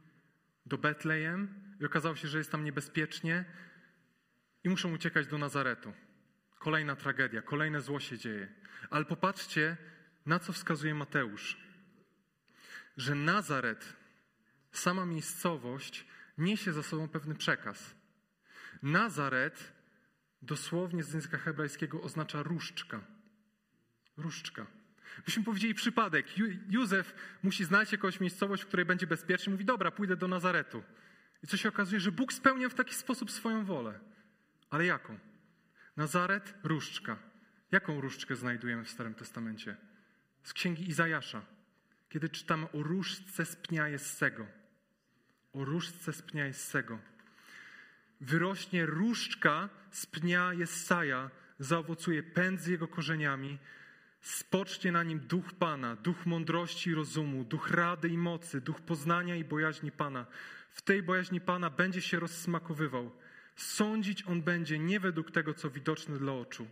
do 0.66 0.79
Betlejem 0.79 1.55
i 1.81 1.85
okazało 1.85 2.16
się, 2.16 2.29
że 2.29 2.38
jest 2.38 2.50
tam 2.50 2.64
niebezpiecznie 2.64 3.44
i 4.64 4.68
muszą 4.68 4.92
uciekać 4.92 5.27
do 5.27 5.38
Nazaretu. 5.38 5.92
Kolejna 6.59 6.96
tragedia, 6.96 7.42
kolejne 7.42 7.81
zło 7.81 8.00
się 8.00 8.18
dzieje. 8.18 8.48
Ale 8.90 9.05
popatrzcie, 9.05 9.77
na 10.27 10.38
co 10.38 10.53
wskazuje 10.53 10.94
Mateusz. 10.94 11.57
Że 12.96 13.14
Nazaret, 13.14 13.96
sama 14.72 15.07
miejscowość, 15.07 16.07
niesie 16.38 16.72
za 16.72 16.83
sobą 16.83 17.09
pewny 17.09 17.35
przekaz. 17.35 17.94
Nazaret 18.84 19.72
dosłownie 20.42 21.02
z 21.02 21.12
języka 21.12 21.38
hebrajskiego 21.38 22.02
oznacza 22.02 22.42
różdżka. 22.42 23.00
Różdżka. 24.16 24.66
Byśmy 25.24 25.44
powiedzieli 25.44 25.74
przypadek. 25.74 26.26
Józef 26.68 27.14
musi 27.42 27.64
znaleźć 27.64 27.92
jakąś 27.92 28.20
miejscowość, 28.20 28.62
w 28.62 28.66
której 28.66 28.86
będzie 28.86 29.06
bezpiecznie. 29.06 29.52
Mówi, 29.52 29.64
dobra, 29.64 29.90
pójdę 29.90 30.16
do 30.16 30.28
Nazaretu. 30.28 30.82
I 31.42 31.46
co 31.46 31.56
się 31.56 31.68
okazuje, 31.68 32.00
że 32.00 32.12
Bóg 32.12 32.32
spełnia 32.32 32.68
w 32.68 32.74
taki 32.74 32.94
sposób 32.94 33.30
swoją 33.30 33.64
wolę. 33.64 34.00
Ale 34.70 34.86
jaką? 34.86 35.18
Nazaret, 35.96 36.54
różdżka. 36.62 37.16
Jaką 37.70 38.00
różdżkę 38.00 38.36
znajdujemy 38.36 38.84
w 38.84 38.90
Starym 38.90 39.14
Testamencie? 39.14 39.76
Z 40.42 40.52
księgi 40.52 40.88
Izajasza. 40.88 41.42
Kiedy 42.08 42.28
czytamy 42.28 42.70
o 42.70 42.82
różdżce 42.82 43.46
z 43.46 43.56
pnia 43.56 43.88
Jessego. 43.88 44.46
O 45.52 45.64
różdżce 45.64 46.12
z 46.12 46.22
pnia 46.22 46.46
Jessego. 46.46 47.13
Wyrośnie 48.20 48.87
różdżka 48.87 49.68
z 49.90 50.07
pnia 50.07 50.53
Jesaja, 50.53 51.31
zaowocuje 51.59 52.22
pęd 52.22 52.61
z 52.61 52.66
jego 52.66 52.88
korzeniami, 52.88 53.59
Spocznie 54.24 54.92
na 54.92 55.03
nim 55.03 55.20
duch 55.20 55.53
Pana, 55.53 55.96
duch 55.96 56.27
mądrości 56.27 56.90
i 56.90 56.94
rozumu, 56.94 57.44
duch 57.44 57.70
rady 57.70 58.09
i 58.09 58.18
mocy, 58.18 58.61
duch 58.61 58.81
poznania 58.81 59.37
i 59.37 59.44
bojaźni 59.44 59.92
Pana. 59.92 60.27
W 60.70 60.83
tej 60.83 61.03
bojaźni 61.03 61.40
Pana 61.40 61.70
będzie 61.70 62.00
się 62.00 62.20
rozsmakowywał. 62.20 63.11
Sądzić 63.57 64.22
on 64.22 64.42
będzie 64.42 64.79
nie 64.79 65.00
według 65.00 65.31
tego, 65.31 65.55
co 65.55 65.70
widoczne 65.70 66.18
dla 66.18 66.33
oczu, 66.33 66.66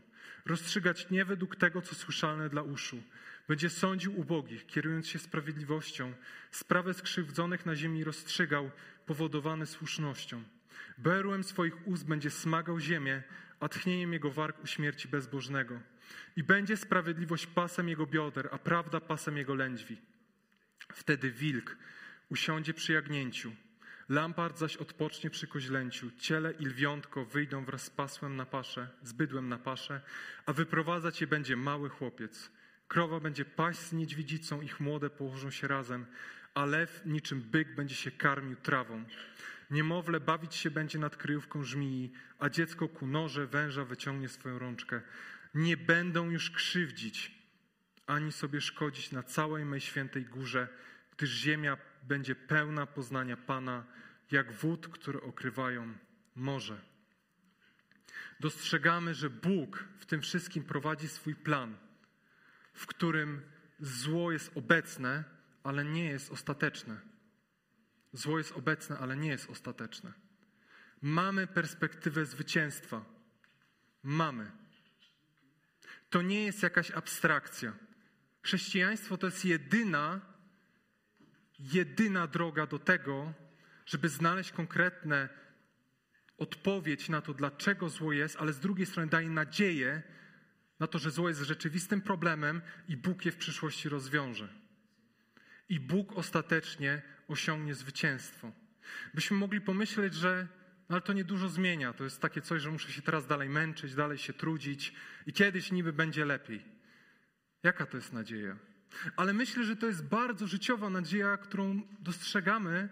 rozstrzygać 0.46 1.10
nie 1.10 1.24
według 1.24 1.56
tego, 1.56 1.82
co 1.82 1.94
słyszalne 1.94 2.48
dla 2.48 2.62
uszu. 2.62 3.02
Będzie 3.48 3.70
sądził 3.70 4.20
ubogich, 4.20 4.66
kierując 4.66 5.08
się 5.08 5.18
sprawiedliwością, 5.18 6.12
sprawę 6.50 6.94
skrzywdzonych 6.94 7.66
na 7.66 7.76
ziemi 7.76 8.04
rozstrzygał, 8.04 8.70
powodowany 9.06 9.66
słusznością. 9.66 10.42
Berłem 10.98 11.44
swoich 11.44 11.86
ust 11.86 12.06
będzie 12.06 12.30
smagał 12.30 12.80
ziemię, 12.80 13.22
a 13.60 13.68
tchnieniem 13.68 14.12
jego 14.12 14.30
warg 14.30 14.66
śmierci 14.66 15.08
bezbożnego. 15.08 15.80
I 16.36 16.42
będzie 16.42 16.76
sprawiedliwość 16.76 17.46
pasem 17.46 17.88
jego 17.88 18.06
bioder, 18.06 18.48
a 18.52 18.58
prawda 18.58 19.00
pasem 19.00 19.36
jego 19.36 19.54
lędźwi. 19.54 19.96
Wtedy 20.92 21.30
wilk 21.30 21.76
usiądzie 22.28 22.74
przy 22.74 22.92
jagnięciu, 22.92 23.52
lampart 24.08 24.58
zaś 24.58 24.76
odpocznie 24.76 25.30
przy 25.30 25.46
koźlęciu, 25.46 26.10
ciele 26.18 26.52
i 26.52 26.66
lwiątko 26.66 27.24
wyjdą 27.24 27.64
wraz 27.64 27.82
z 27.82 27.90
pasłem 27.90 28.36
na 28.36 28.46
paszę, 28.46 28.88
z 29.02 29.12
bydłem 29.12 29.48
na 29.48 29.58
paszę, 29.58 30.00
a 30.46 30.52
wyprowadzać 30.52 31.20
je 31.20 31.26
będzie 31.26 31.56
mały 31.56 31.88
chłopiec. 31.88 32.50
Krowa 32.88 33.20
będzie 33.20 33.44
paść 33.44 33.78
z 33.78 33.92
niedźwiedzicą, 33.92 34.60
ich 34.60 34.80
młode 34.80 35.10
położą 35.10 35.50
się 35.50 35.68
razem, 35.68 36.06
a 36.54 36.64
lew 36.64 37.02
niczym 37.06 37.40
byk 37.40 37.74
będzie 37.74 37.94
się 37.94 38.10
karmił 38.10 38.56
trawą. 38.56 39.04
Niemowlę 39.72 40.20
bawić 40.20 40.54
się 40.54 40.70
będzie 40.70 40.98
nad 40.98 41.16
kryjówką 41.16 41.62
żmii, 41.62 42.12
a 42.38 42.48
dziecko 42.48 42.88
ku 42.88 43.06
noże 43.06 43.46
węża 43.46 43.84
wyciągnie 43.84 44.28
swoją 44.28 44.58
rączkę 44.58 45.00
nie 45.54 45.76
będą 45.76 46.30
już 46.30 46.50
krzywdzić 46.50 47.42
ani 48.06 48.32
sobie 48.32 48.60
szkodzić 48.60 49.12
na 49.12 49.22
całej 49.22 49.64
mej 49.64 49.80
świętej 49.80 50.24
górze, 50.24 50.68
gdyż 51.16 51.30
ziemia 51.30 51.76
będzie 52.02 52.34
pełna 52.34 52.86
poznania 52.86 53.36
Pana, 53.36 53.84
jak 54.30 54.52
wód, 54.52 54.88
które 54.88 55.20
okrywają 55.20 55.94
morze. 56.34 56.80
Dostrzegamy, 58.40 59.14
że 59.14 59.30
Bóg 59.30 59.84
w 59.98 60.06
tym 60.06 60.20
wszystkim 60.20 60.64
prowadzi 60.64 61.08
swój 61.08 61.34
plan, 61.34 61.76
w 62.74 62.86
którym 62.86 63.42
zło 63.80 64.32
jest 64.32 64.56
obecne, 64.56 65.24
ale 65.64 65.84
nie 65.84 66.04
jest 66.04 66.32
ostateczne. 66.32 67.11
Zło 68.12 68.38
jest 68.38 68.52
obecne, 68.52 68.98
ale 68.98 69.16
nie 69.16 69.28
jest 69.28 69.50
ostateczne. 69.50 70.12
Mamy 71.02 71.46
perspektywę 71.46 72.26
zwycięstwa. 72.26 73.04
Mamy. 74.02 74.50
To 76.10 76.22
nie 76.22 76.44
jest 76.44 76.62
jakaś 76.62 76.90
abstrakcja. 76.90 77.72
Chrześcijaństwo 78.42 79.16
to 79.16 79.26
jest 79.26 79.44
jedyna, 79.44 80.20
jedyna 81.58 82.26
droga 82.26 82.66
do 82.66 82.78
tego, 82.78 83.32
żeby 83.86 84.08
znaleźć 84.08 84.52
konkretne 84.52 85.28
odpowiedź 86.38 87.08
na 87.08 87.20
to, 87.20 87.34
dlaczego 87.34 87.88
zło 87.88 88.12
jest, 88.12 88.36
ale 88.36 88.52
z 88.52 88.60
drugiej 88.60 88.86
strony 88.86 89.10
daje 89.10 89.30
nadzieję 89.30 90.02
na 90.80 90.86
to, 90.86 90.98
że 90.98 91.10
zło 91.10 91.28
jest 91.28 91.40
rzeczywistym 91.40 92.00
problemem 92.00 92.62
i 92.88 92.96
Bóg 92.96 93.24
je 93.24 93.32
w 93.32 93.36
przyszłości 93.36 93.88
rozwiąże. 93.88 94.61
I 95.68 95.80
Bóg 95.80 96.12
ostatecznie 96.12 97.02
osiągnie 97.28 97.74
zwycięstwo. 97.74 98.52
Byśmy 99.14 99.36
mogli 99.36 99.60
pomyśleć, 99.60 100.14
że 100.14 100.48
no 100.88 100.96
ale 100.96 101.02
to 101.02 101.12
niedużo 101.12 101.48
zmienia. 101.48 101.92
To 101.92 102.04
jest 102.04 102.20
takie 102.20 102.40
coś, 102.40 102.62
że 102.62 102.70
muszę 102.70 102.92
się 102.92 103.02
teraz 103.02 103.26
dalej 103.26 103.48
męczyć, 103.48 103.94
dalej 103.94 104.18
się 104.18 104.32
trudzić 104.32 104.92
i 105.26 105.32
kiedyś 105.32 105.72
niby 105.72 105.92
będzie 105.92 106.24
lepiej. 106.24 106.64
Jaka 107.62 107.86
to 107.86 107.96
jest 107.96 108.12
nadzieja? 108.12 108.56
Ale 109.16 109.32
myślę, 109.32 109.64
że 109.64 109.76
to 109.76 109.86
jest 109.86 110.04
bardzo 110.04 110.46
życiowa 110.46 110.90
nadzieja, 110.90 111.36
którą 111.36 111.82
dostrzegamy 111.98 112.88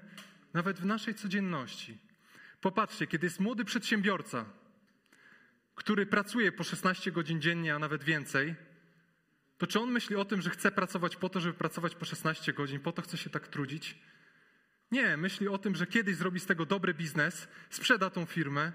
nawet 0.55 0.81
w 0.81 0.85
naszej 0.85 1.15
codzienności. 1.15 1.99
Popatrzcie, 2.61 3.07
kiedy 3.07 3.27
jest 3.27 3.41
młody 3.41 3.65
przedsiębiorca, 3.65 4.45
który 5.75 6.07
pracuje 6.07 6.53
po 6.53 6.65
16 6.65 7.13
godzin 7.13 7.41
dziennie, 7.41 7.75
a 7.75 7.79
nawet 7.79 8.05
więcej, 8.05 8.55
to 9.61 9.67
czy 9.67 9.81
on 9.81 9.91
myśli 9.91 10.17
o 10.17 10.25
tym, 10.25 10.43
że 10.43 10.51
chce 10.51 10.71
pracować 10.71 11.17
po 11.17 11.29
to, 11.29 11.41
żeby 11.41 11.55
pracować 11.55 11.95
po 11.95 12.05
16 12.05 12.53
godzin, 12.53 12.81
po 12.81 12.93
to 12.93 13.03
chce 13.03 13.17
się 13.17 13.31
tak 13.31 13.49
trudzić? 13.49 13.99
Nie, 14.91 15.17
myśli 15.17 15.49
o 15.49 15.59
tym, 15.59 15.77
że 15.77 15.87
kiedyś 15.87 16.17
zrobi 16.17 16.41
z 16.41 16.47
tego 16.47 16.67
dobry 16.67 16.95
biznes, 16.95 17.49
sprzeda 17.71 18.11
tą 18.11 18.27
firmę 18.27 18.73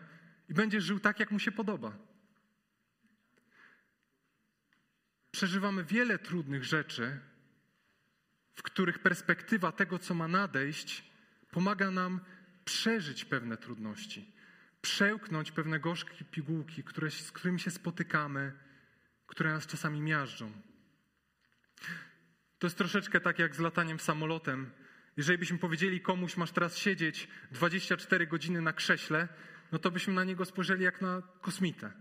i 0.50 0.54
będzie 0.54 0.82
żył 0.82 1.00
tak, 1.00 1.20
jak 1.20 1.32
mu 1.32 1.40
się 1.40 1.52
podoba. 1.52 1.98
Przeżywamy 5.32 5.84
wiele 5.84 6.20
trudnych 6.20 6.64
rzeczy, 6.64 7.20
w 8.54 8.64
których 8.64 9.00
perspektywa 9.00 9.72
tego, 9.72 10.00
co 10.00 10.14
ma 10.14 10.28
nadejść, 10.28 11.04
pomaga 11.52 11.92
nam 11.92 12.20
przeżyć 12.66 13.26
pewne 13.26 13.58
trudności, 13.58 14.32
przełknąć 14.82 15.52
pewne 15.52 15.80
gorzkie 15.80 16.26
pigułki, 16.26 16.84
które, 16.84 17.12
z 17.12 17.32
którymi 17.32 17.60
się 17.60 17.72
spotykamy, 17.72 18.54
które 19.28 19.54
nas 19.54 19.68
czasami 19.68 20.02
miażdżą. 20.02 20.75
To 22.60 22.68
jest 22.68 22.78
troszeczkę 22.78 23.22
tak 23.22 23.40
jak 23.40 23.56
z 23.56 23.60
lataniem 23.60 24.00
samolotem 24.00 24.72
jeżeli 25.18 25.38
byśmy 25.38 25.58
powiedzieli 25.58 26.02
komuś, 26.02 26.38
masz 26.38 26.52
teraz 26.52 26.78
siedzieć 26.78 27.28
24 27.52 28.28
godziny 28.28 28.62
na 28.62 28.74
krześle, 28.74 29.28
no 29.72 29.80
to 29.80 29.92
byśmy 29.92 30.14
na 30.14 30.24
niego 30.24 30.46
spojrzeli 30.46 30.84
jak 30.84 31.02
na 31.02 31.22
kosmitę. 31.42 31.92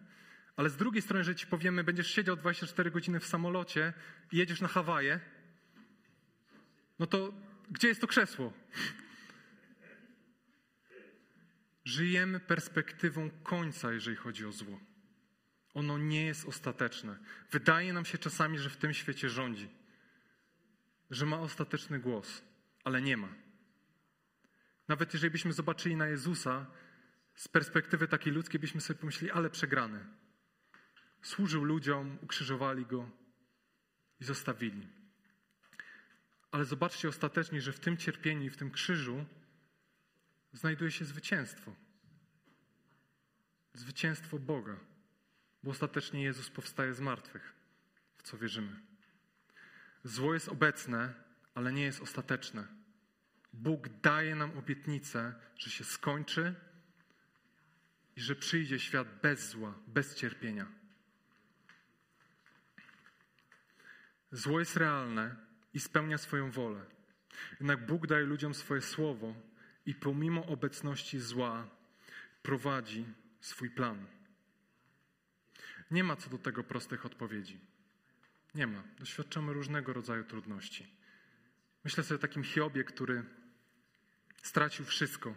Ale 0.57 0.71
z 0.71 0.77
drugiej 0.77 1.03
strony, 1.03 1.25
że 1.25 1.35
ci 1.35 1.47
powiemy, 1.47 1.85
będziesz 1.85 2.11
siedział 2.11 2.37
24 2.37 2.91
godziny 2.91 3.21
w 3.21 3.27
samolocie 3.27 3.93
i 4.33 4.37
jedziesz 4.37 4.61
na 4.61 4.69
Hawaje, 4.69 5.21
no 6.99 7.07
to 7.07 7.35
gdzie 7.71 7.89
jest 7.89 8.01
to 8.01 8.07
krzesło? 8.07 8.53
Żyjemy 11.85 12.41
perspektywą 12.41 13.31
końca, 13.31 13.93
jeżeli 13.93 14.17
chodzi 14.17 14.47
o 14.47 14.53
zło. 14.53 14.81
Ono 15.75 15.99
nie 15.99 16.27
jest 16.27 16.45
ostateczne. 16.45 17.19
Wydaje 17.51 17.93
nam 17.93 18.05
się 18.05 18.19
czasami, 18.19 18.59
że 18.59 18.71
w 18.71 18.77
tym 18.77 18.95
świecie 18.95 19.31
rządzi, 19.31 19.69
że 21.11 21.27
ma 21.27 21.39
ostateczny 21.39 21.99
głos, 21.99 22.43
ale 22.85 23.03
nie 23.03 23.17
ma. 23.17 23.29
Nawet 24.89 25.15
jeżeli 25.15 25.31
byśmy 25.31 25.53
zobaczyli 25.53 25.97
na 25.97 26.07
Jezusa 26.07 26.67
z 27.35 27.49
perspektywy 27.49 28.09
takiej 28.09 28.33
ludzkiej, 28.33 28.61
byśmy 28.61 28.81
sobie 28.81 29.01
pomyśleli, 29.01 29.33
ale 29.33 29.51
przegrany. 29.51 30.07
Służył 31.23 31.65
ludziom, 31.65 32.19
ukrzyżowali 32.23 32.87
go 32.87 33.11
i 34.21 34.25
zostawili. 34.25 34.89
Ale 36.51 36.65
zobaczcie 36.65 37.09
ostatecznie, 37.09 37.61
że 37.61 37.73
w 37.73 37.81
tym 37.81 37.97
cierpieniu 37.97 38.45
i 38.45 38.51
w 38.51 38.57
tym 38.57 38.71
krzyżu 38.71 39.25
znajduje 40.53 40.91
się 40.91 41.05
zwycięstwo. 41.05 41.75
Zwycięstwo 43.75 44.39
Boga, 44.39 44.77
bo 45.65 45.71
ostatecznie 45.71 46.23
Jezus 46.23 46.51
powstaje 46.51 46.95
z 46.95 47.01
martwych, 47.01 47.53
w 48.19 48.23
co 48.23 48.39
wierzymy. 48.39 48.77
Zło 50.05 50.35
jest 50.35 50.49
obecne, 50.49 51.15
ale 51.55 51.73
nie 51.73 51.85
jest 51.85 52.01
ostateczne. 52.01 52.67
Bóg 53.53 53.89
daje 53.89 54.35
nam 54.35 54.59
obietnicę, 54.59 55.35
że 55.59 55.71
się 55.71 55.85
skończy 55.85 56.55
i 58.17 58.21
że 58.21 58.37
przyjdzie 58.37 58.79
świat 58.79 59.09
bez 59.23 59.49
zła, 59.49 59.75
bez 59.87 60.15
cierpienia. 60.15 60.67
Zło 64.33 64.61
jest 64.61 64.77
realne 64.77 65.37
i 65.75 65.81
spełnia 65.81 66.19
swoją 66.19 66.51
wolę. 66.51 66.85
Jednak 67.51 67.87
Bóg 67.87 68.07
daje 68.07 68.25
ludziom 68.25 68.55
swoje 68.55 68.81
słowo 68.81 69.35
i 69.87 69.95
pomimo 69.95 70.47
obecności 70.47 71.21
zła 71.21 71.69
prowadzi 72.43 73.07
swój 73.41 73.71
plan. 73.71 74.07
Nie 75.91 76.05
ma 76.05 76.17
co 76.17 76.31
do 76.31 76.39
tego 76.39 76.65
prostych 76.65 77.07
odpowiedzi. 77.07 77.61
Nie 78.55 78.67
ma. 78.67 78.83
Doświadczamy 78.99 79.53
różnego 79.53 79.93
rodzaju 79.93 80.25
trudności. 80.25 80.87
Myślę 81.85 82.05
sobie 82.05 82.19
o 82.19 82.23
takim 82.23 82.45
Hiobie, 82.45 82.85
który 82.85 83.25
stracił 84.43 84.85
wszystko 84.85 85.35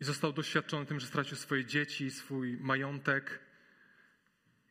i 0.00 0.04
został 0.04 0.32
doświadczony 0.32 0.86
tym, 0.86 1.00
że 1.00 1.06
stracił 1.06 1.36
swoje 1.36 1.64
dzieci, 1.64 2.10
swój 2.10 2.56
majątek 2.56 3.40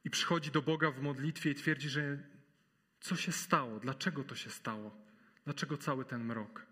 i 0.04 0.10
przychodzi 0.10 0.52
do 0.52 0.62
Boga 0.62 0.92
w 0.92 1.02
modlitwie 1.02 1.52
i 1.52 1.56
twierdzi, 1.56 1.90
że 1.90 2.18
co 3.00 3.16
się 3.16 3.32
stało, 3.32 3.80
dlaczego 3.80 4.24
to 4.24 4.36
się 4.36 4.50
stało, 4.50 4.98
dlaczego 5.46 5.78
cały 5.78 6.06
ten 6.06 6.24
mrok. 6.24 6.66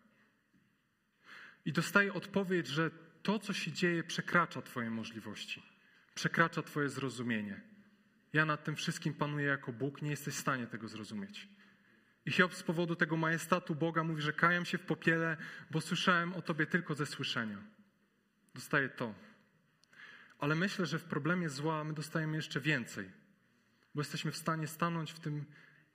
I 1.66 1.74
dostaje 1.74 2.14
odpowiedź, 2.14 2.68
że 2.68 2.92
to, 3.24 3.40
co 3.40 3.54
się 3.54 3.72
dzieje, 3.72 4.04
przekracza 4.04 4.62
Twoje 4.62 4.90
możliwości, 4.90 5.64
przekracza 6.14 6.64
Twoje 6.64 6.90
zrozumienie. 6.90 7.62
Ja 8.34 8.46
nad 8.46 8.64
tym 8.64 8.76
wszystkim 8.76 9.14
panuję 9.14 9.46
jako 9.46 9.74
Bóg, 9.74 10.02
nie 10.02 10.10
jesteś 10.10 10.36
w 10.36 10.40
stanie 10.40 10.68
tego 10.68 10.88
zrozumieć. 10.88 11.48
I 12.26 12.32
Hiob 12.32 12.54
z 12.54 12.64
powodu 12.64 12.96
tego 12.96 13.18
majestatu 13.18 13.76
Boga 13.76 14.04
mówi, 14.04 14.22
że 14.22 14.34
kajam 14.34 14.66
się 14.66 14.78
w 14.78 14.86
popiele, 14.86 15.38
bo 15.72 15.82
słyszałem 15.82 16.34
o 16.34 16.42
Tobie 16.42 16.66
tylko 16.66 16.96
ze 16.96 17.06
słyszenia. 17.06 17.58
Dostaje 18.56 18.90
to. 18.90 19.16
Ale 20.40 20.56
myślę, 20.56 20.86
że 20.86 21.00
w 21.00 21.04
problemie 21.04 21.50
zła 21.50 21.84
my 21.84 21.94
dostajemy 21.94 22.36
jeszcze 22.36 22.62
więcej, 22.62 23.12
bo 23.96 24.02
jesteśmy 24.02 24.32
w 24.32 24.38
stanie 24.38 24.68
stanąć 24.68 25.12
w, 25.12 25.20
tym, 25.20 25.46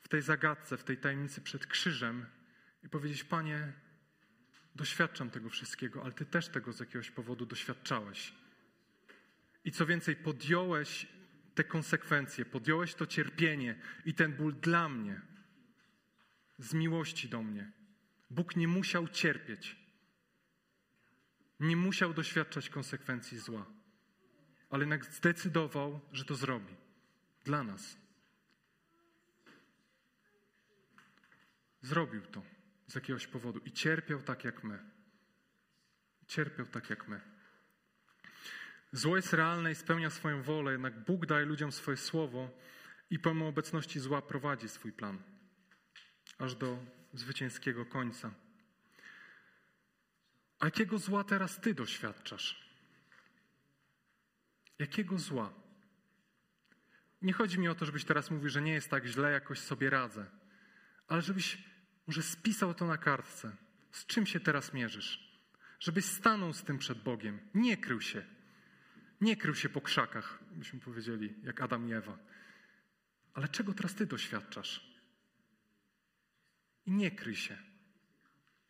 w 0.01 0.09
tej 0.09 0.23
zagadce, 0.23 0.77
w 0.77 0.85
tej 0.85 0.97
tajemnicy 0.97 1.41
przed 1.41 1.67
krzyżem 1.67 2.27
i 2.85 2.89
powiedzieć: 2.89 3.25
Panie, 3.25 3.73
doświadczam 4.75 5.31
tego 5.31 5.49
wszystkiego, 5.49 6.03
ale 6.03 6.13
Ty 6.13 6.27
też 6.27 6.49
tego 6.49 6.73
z 6.73 6.81
jakiegoś 6.81 7.11
powodu 7.11 7.47
doświadczałeś. 7.47 8.35
I 9.65 9.73
co 9.73 9.87
więcej, 9.87 10.17
podjąłeś 10.17 11.07
te 11.55 11.65
konsekwencje, 11.65 12.45
podjąłeś 12.45 12.95
to 12.95 13.07
cierpienie 13.07 13.81
i 14.05 14.15
ten 14.15 14.33
ból 14.33 14.55
dla 14.55 14.89
mnie, 14.89 15.21
z 16.59 16.75
miłości 16.75 17.29
do 17.29 17.43
mnie. 17.43 17.73
Bóg 18.31 18.57
nie 18.57 18.69
musiał 18.69 19.09
cierpieć, 19.09 19.77
nie 21.61 21.77
musiał 21.77 22.15
doświadczać 22.15 22.71
konsekwencji 22.71 23.39
zła, 23.39 23.67
ale 24.71 24.83
jednak 24.83 25.05
zdecydował, 25.05 26.01
że 26.13 26.25
to 26.25 26.35
zrobi 26.35 26.75
dla 27.45 27.65
nas. 27.65 27.97
Zrobił 31.83 32.23
to 32.23 32.43
z 32.87 32.95
jakiegoś 32.95 33.27
powodu 33.27 33.59
i 33.59 33.73
cierpiał 33.73 34.23
tak 34.23 34.45
jak 34.45 34.65
my. 34.65 34.79
Cierpiał 36.27 36.67
tak 36.67 36.91
jak 36.91 37.09
my. 37.09 37.38
Zło 38.93 39.17
jest 39.17 39.33
realne 39.33 39.73
i 39.73 39.75
spełnia 39.75 40.11
swoją 40.11 40.43
wolę, 40.43 40.73
jednak 40.73 41.05
Bóg 41.05 41.27
daje 41.27 41.47
ludziom 41.47 41.73
swoje 41.73 41.97
słowo 41.97 42.51
i 43.11 43.19
pomimo 43.19 43.49
obecności 43.49 44.01
zła 44.01 44.23
prowadzi 44.23 44.69
swój 44.69 44.93
plan, 44.93 45.23
aż 46.39 46.55
do 46.55 46.79
zwycięskiego 47.13 47.87
końca. 47.87 48.35
A 50.59 50.65
jakiego 50.65 50.99
zła 50.99 51.25
teraz 51.25 51.61
ty 51.61 51.75
doświadczasz? 51.75 52.69
Jakiego 54.79 55.19
zła? 55.19 55.53
Nie 57.23 57.33
chodzi 57.33 57.59
mi 57.59 57.69
o 57.69 57.75
to, 57.75 57.87
żebyś 57.87 58.05
teraz 58.05 58.31
mówił, 58.31 58.49
że 58.49 58.63
nie 58.63 58.73
jest 58.73 58.91
tak 58.91 59.07
źle, 59.07 59.33
jakoś 59.33 59.59
sobie 59.59 59.91
radzę, 59.91 60.27
ale 61.09 61.23
żebyś 61.23 61.59
może 62.07 62.23
spisał 62.23 62.75
to 62.75 62.87
na 62.87 62.99
kartce. 62.99 63.57
Z 63.93 64.07
czym 64.07 64.27
się 64.27 64.41
teraz 64.41 64.73
mierzysz? 64.73 65.41
Żebyś 65.81 66.05
stanął 66.05 66.53
z 66.53 66.63
tym 66.63 66.79
przed 66.79 67.03
Bogiem. 67.03 67.41
Nie 67.55 67.77
krył 67.77 68.01
się. 68.01 68.38
Nie 69.21 69.37
krył 69.37 69.55
się 69.55 69.69
po 69.69 69.81
krzakach, 69.81 70.39
byśmy 70.51 70.81
powiedzieli, 70.81 71.35
jak 71.43 71.61
Adam 71.61 71.89
i 71.89 71.93
Ewa. 71.93 72.19
Ale 73.35 73.49
czego 73.49 73.75
teraz 73.75 73.95
ty 73.95 74.07
doświadczasz? 74.07 74.89
I 76.87 76.93
nie 76.93 77.11
kryj 77.11 77.37
się. 77.37 77.59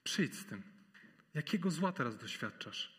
Przyjdź 0.04 0.34
z 0.34 0.44
tym. 0.44 0.62
Jakiego 1.34 1.70
zła 1.70 1.92
teraz 1.92 2.16
doświadczasz? 2.16 2.98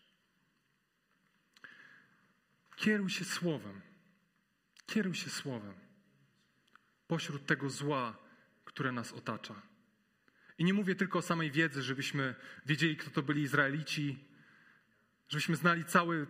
Kieruj 2.76 3.10
się 3.10 3.26
słowem. 3.26 3.82
Kieruj 4.86 5.16
się 5.16 5.30
słowem. 5.30 5.74
Pośród 7.08 7.46
tego 7.46 7.70
zła, 7.70 8.18
które 8.66 8.92
nas 8.92 9.12
otacza. 9.14 9.62
I 10.58 10.64
nie 10.64 10.74
mówię 10.74 10.96
tylko 10.96 11.20
o 11.20 11.22
samej 11.22 11.52
wiedzy, 11.52 11.82
żebyśmy 11.82 12.36
wiedzieli, 12.66 12.98
kto 12.98 13.10
to 13.10 13.24
byli 13.24 13.42
Izraelici, 13.42 14.26
żebyśmy 15.30 15.56
znali 15.56 15.86
cały, 15.86 16.28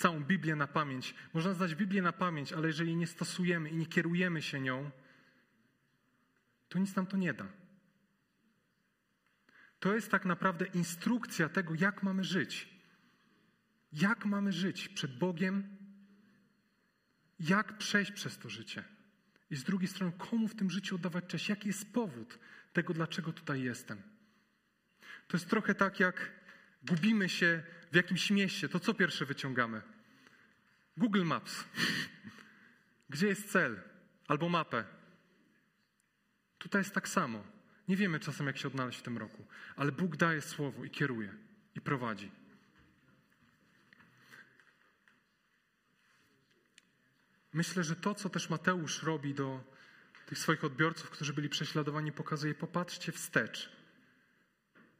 całą 0.00 0.24
Biblię 0.24 0.56
na 0.56 0.66
pamięć. 0.66 1.14
Można 1.34 1.54
znać 1.54 1.74
Biblię 1.74 2.02
na 2.02 2.12
pamięć, 2.12 2.52
ale 2.52 2.66
jeżeli 2.66 2.96
nie 2.96 3.06
stosujemy 3.06 3.70
i 3.70 3.76
nie 3.76 3.86
kierujemy 3.86 4.42
się 4.42 4.60
nią, 4.60 4.90
to 6.68 6.78
nic 6.78 6.96
nam 6.96 7.06
to 7.06 7.16
nie 7.16 7.34
da. 7.34 7.48
To 9.80 9.94
jest 9.94 10.10
tak 10.10 10.24
naprawdę 10.24 10.66
instrukcja 10.66 11.48
tego, 11.48 11.74
jak 11.74 12.02
mamy 12.02 12.24
żyć. 12.24 12.68
Jak 13.92 14.24
mamy 14.24 14.52
żyć 14.52 14.88
przed 14.88 15.18
Bogiem, 15.18 15.76
jak 17.40 17.78
przejść 17.78 18.12
przez 18.12 18.38
to 18.38 18.48
życie. 18.48 18.84
I 19.50 19.56
z 19.56 19.64
drugiej 19.64 19.88
strony, 19.88 20.12
komu 20.18 20.48
w 20.48 20.54
tym 20.54 20.70
życiu 20.70 20.94
oddawać 20.94 21.24
cześć? 21.26 21.48
Jaki 21.48 21.68
jest 21.68 21.92
powód 21.92 22.38
tego, 22.72 22.94
dlaczego 22.94 23.32
tutaj 23.32 23.62
jestem? 23.62 24.02
To 25.28 25.36
jest 25.36 25.48
trochę 25.48 25.74
tak, 25.74 26.00
jak 26.00 26.39
gubimy 26.82 27.28
się 27.28 27.62
w 27.92 27.96
jakimś 27.96 28.30
mieście. 28.30 28.68
To 28.68 28.80
co 28.80 28.94
pierwsze 28.94 29.24
wyciągamy? 29.24 29.82
Google 30.96 31.24
Maps. 31.24 31.64
Gdzie 33.10 33.26
jest 33.26 33.52
cel? 33.52 33.80
Albo 34.28 34.48
mapę. 34.48 34.84
Tutaj 36.58 36.80
jest 36.80 36.94
tak 36.94 37.08
samo. 37.08 37.44
Nie 37.88 37.96
wiemy 37.96 38.20
czasem, 38.20 38.46
jak 38.46 38.58
się 38.58 38.68
odnaleźć 38.68 38.98
w 38.98 39.02
tym 39.02 39.18
roku, 39.18 39.46
ale 39.76 39.92
Bóg 39.92 40.16
daje 40.16 40.42
słowo 40.42 40.84
i 40.84 40.90
kieruje 40.90 41.34
i 41.74 41.80
prowadzi. 41.80 42.30
Myślę, 47.52 47.84
że 47.84 47.96
to, 47.96 48.14
co 48.14 48.28
też 48.28 48.50
Mateusz 48.50 49.02
robi 49.02 49.34
do 49.34 49.64
tych 50.26 50.38
swoich 50.38 50.64
odbiorców, 50.64 51.10
którzy 51.10 51.32
byli 51.32 51.48
prześladowani, 51.48 52.12
pokazuje: 52.12 52.54
popatrzcie 52.54 53.12
wstecz, 53.12 53.72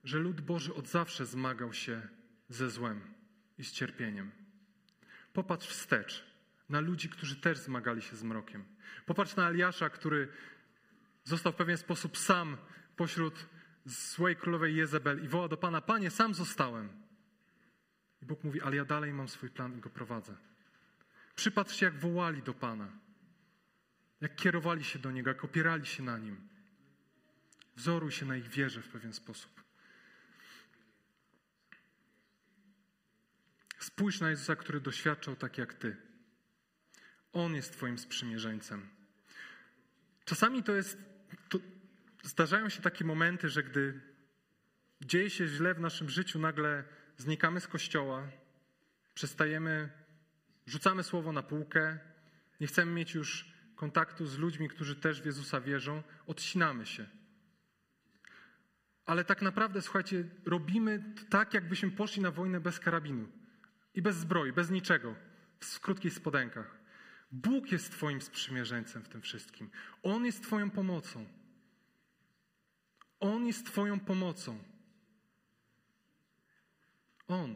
że 0.05 0.19
lud 0.19 0.41
Boży 0.41 0.75
od 0.75 0.89
zawsze 0.89 1.27
zmagał 1.27 1.73
się 1.73 2.09
ze 2.49 2.71
złem 2.71 3.01
i 3.59 3.65
z 3.65 3.73
cierpieniem. 3.73 4.31
Popatrz 5.33 5.67
wstecz 5.67 6.25
na 6.69 6.81
ludzi, 6.81 7.09
którzy 7.09 7.37
też 7.37 7.59
zmagali 7.59 8.03
się 8.03 8.17
z 8.17 8.23
mrokiem. 8.23 8.65
Popatrz 9.07 9.37
na 9.37 9.49
Eliasza, 9.49 9.91
który 9.91 10.29
został 11.25 11.53
w 11.53 11.57
pewien 11.57 11.77
sposób 11.77 12.19
sam 12.19 12.57
pośród 12.97 13.47
złej 13.85 14.37
królowej 14.37 14.77
Jezebel 14.77 15.25
i 15.25 15.29
woła 15.29 15.49
do 15.49 15.57
Pana: 15.57 15.81
Panie, 15.81 16.11
sam 16.11 16.35
zostałem. 16.35 16.89
I 18.23 18.27
Bóg 18.27 18.45
mówi, 18.45 18.63
ale 18.63 18.77
ja 18.77 18.85
dalej 18.85 19.13
mam 19.13 19.29
swój 19.29 19.51
plan 19.51 19.79
i 19.79 19.81
go 19.81 19.91
prowadzę. 19.91 20.37
Przypatrz 21.35 21.77
się, 21.77 21.87
jak 21.87 21.99
wołali 21.99 22.43
do 22.43 22.55
Pana, 22.55 22.89
jak 24.21 24.37
kierowali 24.37 24.85
się 24.85 24.99
do 24.99 25.11
Niego, 25.11 25.31
jak 25.31 25.45
opierali 25.45 25.87
się 25.87 26.03
na 26.03 26.19
Nim. 26.19 26.49
Wzoruj 27.77 28.13
się 28.13 28.27
na 28.27 28.37
ich 28.37 28.49
wierze 28.49 28.83
w 28.83 28.89
pewien 28.89 29.13
sposób. 29.13 29.60
Spójrz 33.81 34.21
na 34.21 34.31
Jezusa, 34.31 34.57
który 34.57 34.81
doświadczał 34.81 35.37
tak 35.37 35.59
jak 35.59 35.75
Ty. 35.75 35.97
On 37.33 37.55
jest 37.55 37.73
Twoim 37.73 37.99
sprzymierzeńcem. 37.99 38.89
Czasami 40.25 40.63
to 40.63 40.73
jest. 40.73 40.99
To 41.49 41.59
zdarzają 42.23 42.69
się 42.69 42.83
takie 42.83 43.05
momenty, 43.05 43.49
że 43.49 43.63
gdy 43.63 44.01
dzieje 45.01 45.31
się 45.31 45.47
źle 45.47 45.75
w 45.75 45.81
naszym 45.81 46.11
życiu, 46.11 46.39
nagle 46.39 46.85
znikamy 47.17 47.61
z 47.61 47.69
kościoła, 47.69 48.29
przestajemy, 49.15 49.89
rzucamy 50.67 51.03
słowo 51.03 51.33
na 51.33 51.43
półkę, 51.43 51.99
nie 52.61 52.67
chcemy 52.67 52.93
mieć 52.93 53.15
już 53.15 53.53
kontaktu 53.77 54.27
z 54.27 54.39
ludźmi, 54.39 54.69
którzy 54.69 54.97
też 54.97 55.23
w 55.23 55.27
Jezusa 55.27 55.61
wierzą, 55.61 56.03
odcinamy 56.27 56.87
się. 56.87 57.07
Ale 59.07 59.25
tak 59.25 59.43
naprawdę, 59.43 59.83
słuchajcie, 59.83 60.25
robimy 60.45 61.15
tak, 61.31 61.55
jakbyśmy 61.55 61.91
poszli 61.91 62.23
na 62.23 62.31
wojnę 62.31 62.61
bez 62.61 62.79
karabinu 62.79 63.40
i 63.95 64.03
bez 64.03 64.17
zbroi, 64.17 64.53
bez 64.53 64.71
niczego, 64.71 65.15
w 65.61 65.81
krótkich 65.81 66.13
spodenkach. 66.13 66.81
Bóg 67.33 67.73
jest 67.73 67.93
Twoim 67.93 68.21
sprzymierzeńcem 68.21 69.03
w 69.03 69.09
tym 69.09 69.23
wszystkim. 69.23 69.71
On 70.03 70.27
jest 70.27 70.43
Twoją 70.43 70.71
pomocą. 70.71 71.27
On 73.21 73.47
jest 73.47 73.67
Twoją 73.67 74.01
pomocą. 74.01 74.59
On. 77.29 77.55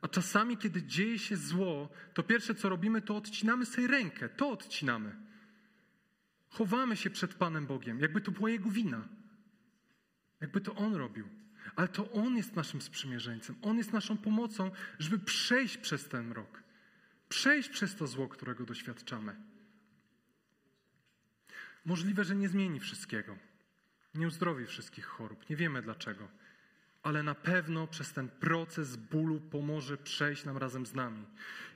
A 0.00 0.08
czasami, 0.08 0.56
kiedy 0.56 0.82
dzieje 0.82 1.18
się 1.18 1.36
zło, 1.36 1.88
to 2.14 2.22
pierwsze 2.22 2.54
co 2.54 2.68
robimy, 2.68 3.02
to 3.02 3.16
odcinamy 3.16 3.66
sobie 3.66 3.86
rękę. 3.86 4.28
To 4.28 4.50
odcinamy. 4.50 5.16
Chowamy 6.48 6.96
się 6.96 7.10
przed 7.10 7.34
Panem 7.34 7.66
Bogiem, 7.66 8.00
jakby 8.00 8.20
to 8.20 8.30
była 8.30 8.50
Jego 8.50 8.70
wina. 8.70 9.08
Jakby 10.40 10.60
to 10.60 10.74
On 10.74 10.94
robił. 10.94 11.28
Ale 11.76 11.88
to 11.88 12.12
On 12.12 12.36
jest 12.36 12.56
naszym 12.56 12.82
sprzymierzeńcem. 12.82 13.56
On 13.62 13.78
jest 13.78 13.92
naszą 13.92 14.16
pomocą, 14.16 14.70
żeby 14.98 15.18
przejść 15.18 15.76
przez 15.76 16.08
ten 16.08 16.32
rok. 16.32 16.62
Przejść 17.28 17.68
przez 17.68 17.96
to 17.96 18.06
zło, 18.06 18.28
którego 18.28 18.64
doświadczamy. 18.64 19.36
Możliwe, 21.84 22.24
że 22.24 22.36
nie 22.36 22.48
zmieni 22.48 22.80
wszystkiego. 22.80 23.36
Nie 24.14 24.26
uzdrowi 24.26 24.66
wszystkich 24.66 25.04
chorób. 25.04 25.50
Nie 25.50 25.56
wiemy 25.56 25.82
dlaczego. 25.82 26.28
Ale 27.02 27.22
na 27.22 27.34
pewno 27.34 27.86
przez 27.86 28.12
ten 28.12 28.28
proces 28.28 28.96
bólu 28.96 29.40
pomoże 29.40 29.96
przejść 29.96 30.44
nam 30.44 30.56
razem 30.56 30.86
z 30.86 30.94
nami. 30.94 31.26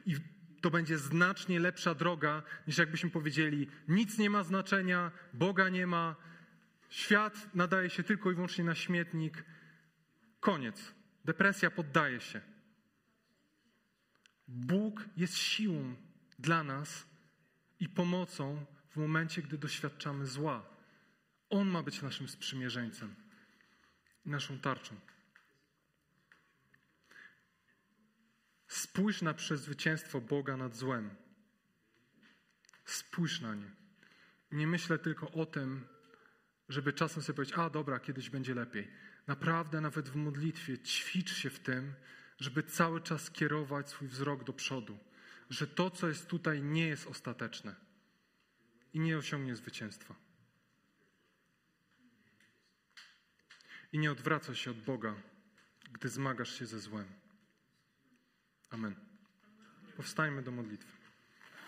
I 0.07 0.17
to 0.61 0.71
będzie 0.71 0.99
znacznie 0.99 1.61
lepsza 1.61 1.95
droga, 1.95 2.43
niż 2.67 2.79
jakbyśmy 2.79 3.11
powiedzieli: 3.11 3.69
nic 3.89 4.19
nie 4.19 4.31
ma 4.31 4.43
znaczenia, 4.43 5.11
Boga 5.35 5.69
nie 5.69 5.87
ma, 5.87 6.17
świat 6.91 7.55
nadaje 7.55 7.91
się 7.91 8.03
tylko 8.03 8.31
i 8.31 8.35
wyłącznie 8.35 8.65
na 8.65 8.75
śmietnik. 8.75 9.45
Koniec. 10.41 10.95
Depresja 11.25 11.71
poddaje 11.71 12.21
się. 12.21 12.41
Bóg 14.49 15.05
jest 15.17 15.37
siłą 15.37 15.97
dla 16.39 16.65
nas 16.65 17.07
i 17.81 17.89
pomocą 17.89 18.67
w 18.91 18.97
momencie, 18.97 19.43
gdy 19.43 19.59
doświadczamy 19.59 20.27
zła. 20.27 20.67
On 21.51 21.69
ma 21.69 21.83
być 21.83 22.03
naszym 22.03 22.29
sprzymierzeńcem 22.29 23.15
i 24.27 24.31
naszą 24.31 24.59
tarczą. 24.59 24.97
Spójrz 28.69 29.23
na 29.23 29.35
przezwycięstwo 29.35 30.21
Boga 30.21 30.57
nad 30.57 30.77
złem. 30.77 31.11
Spójrz 32.85 33.41
na 33.41 33.55
nie. 33.55 33.71
Nie 34.53 34.67
myślę 34.67 34.99
tylko 34.99 35.31
o 35.31 35.47
tym, 35.47 35.87
żeby 36.69 36.93
czasem 36.93 37.23
sobie 37.23 37.37
powiedzieć, 37.37 37.59
a 37.59 37.71
dobra, 37.71 38.01
kiedyś 38.01 38.31
będzie 38.31 38.55
lepiej. 38.55 38.89
Naprawdę, 39.29 39.81
nawet 39.81 40.09
w 40.09 40.17
modlitwie, 40.17 40.79
ćwicz 40.79 41.35
się 41.35 41.51
w 41.51 41.59
tym, 41.59 41.95
żeby 42.39 42.63
cały 42.63 43.01
czas 43.01 43.31
kierować 43.31 43.91
swój 43.91 44.09
wzrok 44.09 44.45
do 44.45 44.53
przodu, 44.53 44.99
że 45.51 45.67
to, 45.67 45.91
co 45.91 46.09
jest 46.09 46.27
tutaj, 46.27 46.63
nie 46.63 46.87
jest 46.87 47.07
ostateczne 47.07 47.75
i 48.93 49.01
nie 49.01 49.19
osiągnie 49.19 49.57
zwycięstwa. 49.57 50.15
I 53.93 53.99
nie 53.99 54.13
odwraca 54.13 54.55
się 54.55 54.71
od 54.71 54.81
Boga, 54.81 55.15
gdy 55.93 56.09
zmagasz 56.09 56.59
się 56.59 56.67
ze 56.67 56.81
złem. 56.81 57.07
Amen. 58.71 58.95
Powstajmy 59.97 60.43
do 60.43 60.51
modlitwy. 60.51 60.98